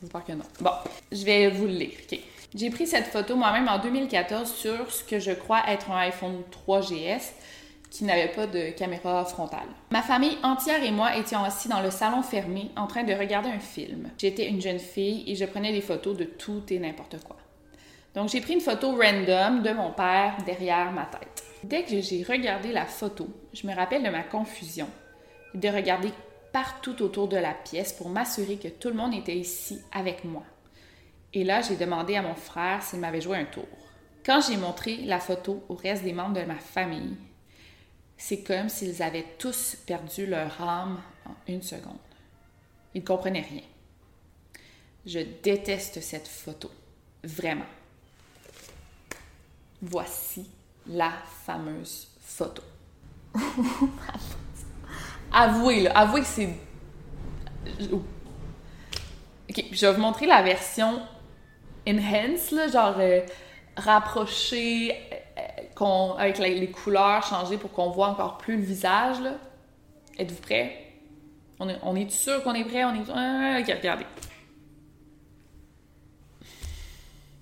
J'espère 0.00 0.24
que 0.24 0.32
non. 0.32 0.44
Bon, 0.60 0.70
je 1.12 1.24
vais 1.24 1.50
vous 1.50 1.66
le 1.66 1.72
lire. 1.72 1.98
J'ai 2.54 2.70
pris 2.70 2.88
cette 2.88 3.06
photo 3.06 3.36
moi-même 3.36 3.68
en 3.68 3.78
2014 3.78 4.52
sur 4.52 4.90
ce 4.90 5.04
que 5.04 5.20
je 5.20 5.30
crois 5.30 5.62
être 5.68 5.92
un 5.92 5.98
iPhone 5.98 6.42
3GS 6.66 7.32
qui 7.90 8.04
n'avait 8.04 8.32
pas 8.32 8.48
de 8.48 8.70
caméra 8.70 9.24
frontale. 9.24 9.68
Ma 9.90 10.02
famille 10.02 10.36
entière 10.42 10.82
et 10.82 10.90
moi 10.90 11.16
étions 11.16 11.44
assis 11.44 11.68
dans 11.68 11.80
le 11.80 11.90
salon 11.92 12.22
fermé 12.22 12.70
en 12.76 12.88
train 12.88 13.04
de 13.04 13.12
regarder 13.12 13.50
un 13.50 13.60
film. 13.60 14.10
J'étais 14.18 14.48
une 14.48 14.60
jeune 14.60 14.80
fille 14.80 15.24
et 15.28 15.36
je 15.36 15.44
prenais 15.44 15.72
des 15.72 15.80
photos 15.80 16.16
de 16.16 16.24
tout 16.24 16.62
et 16.70 16.80
n'importe 16.80 17.22
quoi. 17.22 17.36
Donc 18.14 18.30
j'ai 18.30 18.40
pris 18.40 18.54
une 18.54 18.60
photo 18.60 18.96
random 18.96 19.62
de 19.62 19.70
mon 19.70 19.92
père 19.92 20.36
derrière 20.44 20.90
ma 20.90 21.04
tête. 21.04 21.44
Dès 21.62 21.84
que 21.84 22.00
j'ai 22.00 22.24
regardé 22.24 22.72
la 22.72 22.86
photo, 22.86 23.28
je 23.52 23.64
me 23.66 23.74
rappelle 23.74 24.02
de 24.02 24.10
ma 24.10 24.24
confusion 24.24 24.88
de 25.54 25.68
regarder 25.68 26.10
partout 26.52 27.00
autour 27.02 27.28
de 27.28 27.36
la 27.36 27.52
pièce 27.52 27.92
pour 27.92 28.08
m'assurer 28.08 28.56
que 28.56 28.68
tout 28.68 28.88
le 28.88 28.94
monde 28.94 29.14
était 29.14 29.36
ici 29.36 29.80
avec 29.92 30.24
moi. 30.24 30.42
Et 31.32 31.44
là, 31.44 31.60
j'ai 31.60 31.76
demandé 31.76 32.16
à 32.16 32.22
mon 32.22 32.34
frère 32.34 32.82
s'il 32.82 33.00
m'avait 33.00 33.20
joué 33.20 33.38
un 33.38 33.44
tour. 33.44 33.66
Quand 34.24 34.40
j'ai 34.40 34.56
montré 34.56 34.96
la 34.98 35.20
photo 35.20 35.64
au 35.68 35.74
reste 35.74 36.02
des 36.02 36.12
membres 36.12 36.38
de 36.38 36.44
ma 36.44 36.56
famille, 36.56 37.16
c'est 38.16 38.42
comme 38.42 38.68
s'ils 38.68 39.02
avaient 39.02 39.26
tous 39.38 39.76
perdu 39.86 40.26
leur 40.26 40.60
âme 40.60 41.00
en 41.24 41.34
une 41.46 41.62
seconde. 41.62 41.96
Ils 42.94 43.00
ne 43.00 43.06
comprenaient 43.06 43.46
rien. 43.48 43.62
Je 45.06 45.20
déteste 45.42 46.02
cette 46.02 46.28
photo. 46.28 46.70
Vraiment. 47.22 47.64
Voici 49.80 50.50
la 50.86 51.12
fameuse 51.46 52.08
photo. 52.20 52.62
avouez, 55.32 55.82
là, 55.82 55.96
avouez 55.96 56.20
que 56.20 56.26
c'est. 56.26 56.50
Ok, 59.48 59.64
je 59.72 59.86
vais 59.86 59.92
vous 59.92 60.00
montrer 60.00 60.26
la 60.26 60.42
version 60.42 61.00
enhance, 61.88 62.50
là, 62.50 62.68
genre 62.68 62.96
euh, 62.98 63.20
rapproché, 63.76 64.94
euh, 65.80 66.12
avec 66.18 66.38
les 66.38 66.70
couleurs 66.70 67.24
changées 67.26 67.56
pour 67.56 67.72
qu'on 67.72 67.90
voit 67.90 68.08
encore 68.08 68.38
plus 68.38 68.56
le 68.56 68.62
visage. 68.62 69.18
Êtes-vous 70.18 70.42
prêts? 70.42 70.86
On 71.58 71.96
est, 71.96 72.10
sûr 72.10 72.42
qu'on 72.42 72.54
est 72.54 72.64
prêt? 72.64 72.84
On 72.84 72.94
est. 72.94 73.10
Ah, 73.14 73.58
ok, 73.60 73.76
regardez. 73.78 74.06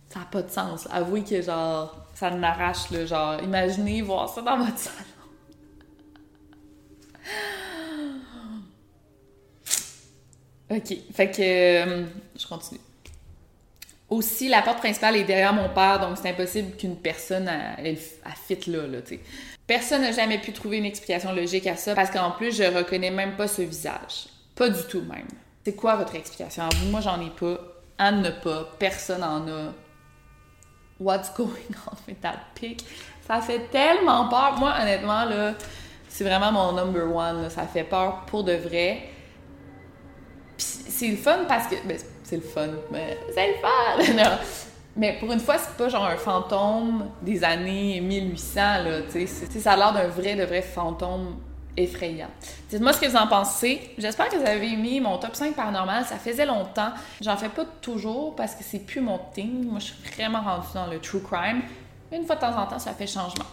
Ça 0.09 0.21
n'a 0.21 0.25
pas 0.27 0.43
de 0.43 0.51
sens. 0.51 0.89
Avouez 0.91 1.23
que 1.23 1.41
genre 1.43 2.09
ça 2.19 2.31
m'arrache, 2.31 2.91
le 2.91 3.07
genre, 3.07 3.41
imaginez 3.43 4.03
voir 4.03 4.29
ça 4.29 4.43
dans 4.43 4.59
votre 4.59 4.77
salon. 4.77 4.97
OK, 10.71 10.97
fait 11.15 11.31
que 11.31 11.41
euh, 11.41 12.07
je 12.37 12.47
continue. 12.47 12.81
Aussi, 14.11 14.49
la 14.49 14.63
porte 14.63 14.79
principale 14.79 15.17
est 15.17 15.25
derrière 15.25 15.53
mon 15.53 15.69
père, 15.69 16.01
donc 16.01 16.17
c'est 16.17 16.31
impossible 16.31 16.77
qu'une 16.77 16.97
personne 16.97 17.51
elle, 17.77 17.97
fit 17.97 18.71
là, 18.71 18.87
là, 18.87 19.03
tu 19.03 19.21
Personne 19.67 20.01
n'a 20.01 20.13
jamais 20.13 20.39
pu 20.39 20.53
trouver 20.53 20.79
une 20.79 20.87
explication 20.87 21.33
logique 21.35 21.67
à 21.67 21.77
ça 21.77 21.95
parce 21.95 22.11
qu'en 22.11 22.31
plus, 22.31 22.57
je 22.57 22.63
reconnais 22.63 23.11
même 23.11 23.37
pas 23.37 23.47
ce 23.47 23.61
visage. 23.61 24.29
Pas 24.55 24.71
du 24.71 24.83
tout 24.89 25.03
même. 25.03 25.29
C'est 25.63 25.75
quoi 25.75 25.97
votre 25.97 26.15
explication? 26.15 26.67
moi, 26.91 27.03
j'en 27.03 27.21
ai 27.21 27.29
pas. 27.29 27.59
Anne 27.99 28.23
n'a 28.23 28.31
pas. 28.31 28.75
Personne 28.79 29.23
en 29.23 29.47
a. 29.47 29.75
What's 30.99 31.31
going 31.35 31.51
on 31.87 31.97
with 32.09 32.21
that 32.23 32.41
pic? 32.55 32.83
Ça 33.27 33.43
fait 33.43 33.69
tellement 33.71 34.29
peur. 34.31 34.57
Moi, 34.59 34.75
honnêtement, 34.81 35.27
là, 35.27 35.53
c'est 36.09 36.25
vraiment 36.25 36.51
mon 36.51 36.73
number 36.73 37.15
one. 37.15 37.51
Ça 37.51 37.67
fait 37.67 37.85
peur 37.85 38.25
pour 38.25 38.45
de 38.45 38.55
vrai. 38.55 39.11
c'est 40.57 41.09
le 41.09 41.17
fun 41.17 41.45
parce 41.47 41.67
que. 41.67 41.75
Ben, 41.87 41.99
c'est 42.29 42.37
le 42.37 42.43
fun, 42.43 42.69
mais 42.91 43.19
c'est 43.33 43.49
le 43.49 43.55
fun! 43.55 44.13
non. 44.23 44.39
Mais 44.97 45.17
pour 45.19 45.33
une 45.33 45.41
fois, 45.41 45.57
c'est 45.57 45.77
pas 45.77 45.89
genre 45.89 46.05
un 46.05 46.17
fantôme 46.17 47.09
des 47.23 47.43
années 47.43 48.01
1800, 48.01 48.61
là, 48.61 49.01
tu 49.11 49.27
sais. 49.27 49.61
Ça 49.61 49.73
a 49.73 49.77
l'air 49.77 49.93
d'un 49.93 50.09
vrai, 50.09 50.35
de 50.35 50.45
vrai 50.45 50.61
fantôme 50.61 51.37
effrayant. 51.75 52.29
Dites-moi 52.69 52.93
ce 52.93 53.01
que 53.01 53.07
vous 53.07 53.17
en 53.17 53.29
pensez. 53.29 53.95
J'espère 53.97 54.29
que 54.29 54.37
vous 54.37 54.47
avez 54.47 54.73
aimé 54.73 55.01
mon 55.01 55.17
top 55.17 55.37
5 55.37 55.55
paranormal. 55.55 56.05
Ça 56.05 56.17
faisait 56.17 56.45
longtemps. 56.45 56.91
J'en 57.21 57.37
fais 57.37 57.49
pas 57.49 57.65
toujours 57.81 58.35
parce 58.37 58.55
que 58.55 58.65
c'est 58.65 58.81
plus 58.81 59.01
mon 59.01 59.19
thing. 59.33 59.65
Moi, 59.65 59.79
je 59.79 59.87
suis 59.87 60.15
vraiment 60.15 60.43
rendue 60.43 60.67
dans 60.75 60.87
le 60.87 60.99
true 60.99 61.23
crime. 61.23 61.63
Une 62.13 62.27
fois 62.27 62.37
de 62.37 62.41
temps 62.41 62.59
en 62.59 62.67
temps, 62.67 62.79
ça 62.79 62.93
fait 62.93 63.07
changement. 63.07 63.47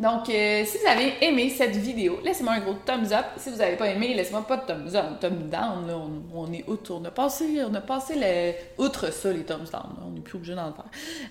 Donc, 0.00 0.30
euh, 0.30 0.64
si 0.64 0.78
vous 0.78 0.86
avez 0.86 1.12
aimé 1.20 1.50
cette 1.50 1.76
vidéo, 1.76 2.20
laissez-moi 2.24 2.54
un 2.54 2.60
gros 2.60 2.72
thumbs 2.86 3.12
up. 3.12 3.26
Si 3.36 3.50
vous 3.50 3.56
n'avez 3.56 3.76
pas 3.76 3.86
aimé, 3.86 4.14
laissez-moi 4.14 4.46
pas 4.46 4.56
de 4.56 4.62
thumbs 4.64 4.94
up, 4.94 5.20
thumbs 5.20 5.50
down. 5.50 5.84
On, 6.32 6.50
est 6.54 6.64
outre. 6.66 6.94
On 6.94 7.04
a 7.04 7.10
passé, 7.10 7.62
on 7.62 7.74
a 7.74 7.82
le, 8.16 8.54
outre 8.82 9.12
ça, 9.12 9.30
les 9.30 9.44
thumbs 9.44 9.70
down. 9.70 9.90
On 10.02 10.10
n'est 10.12 10.22
plus 10.22 10.36
obligé 10.36 10.54
d'en 10.54 10.72
faire. 10.72 10.86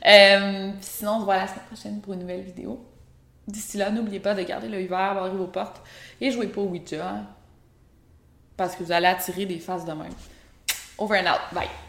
Euh, 0.05 0.71
sinon, 0.81 1.13
on 1.13 1.19
se 1.21 1.25
voit 1.25 1.37
la 1.37 1.47
semaine 1.47 1.65
prochaine 1.65 1.99
pour 1.99 2.13
une 2.13 2.19
nouvelle 2.19 2.43
vidéo. 2.43 2.79
D'ici 3.47 3.77
là, 3.77 3.89
n'oubliez 3.89 4.19
pas 4.19 4.35
de 4.35 4.43
garder 4.43 4.67
l'œil 4.67 4.85
vert, 4.85 5.15
barrer 5.15 5.31
vos 5.31 5.47
portes 5.47 5.81
et 6.21 6.29
jouez 6.29 6.45
pas 6.45 6.61
au 6.61 6.65
Ouija. 6.65 7.09
Hein, 7.09 7.25
parce 8.55 8.75
que 8.75 8.83
vous 8.83 8.91
allez 8.91 9.07
attirer 9.07 9.47
des 9.47 9.57
faces 9.57 9.85
de 9.85 9.93
même. 9.93 10.13
Over 10.99 11.21
and 11.21 11.31
out. 11.31 11.41
Bye. 11.53 11.88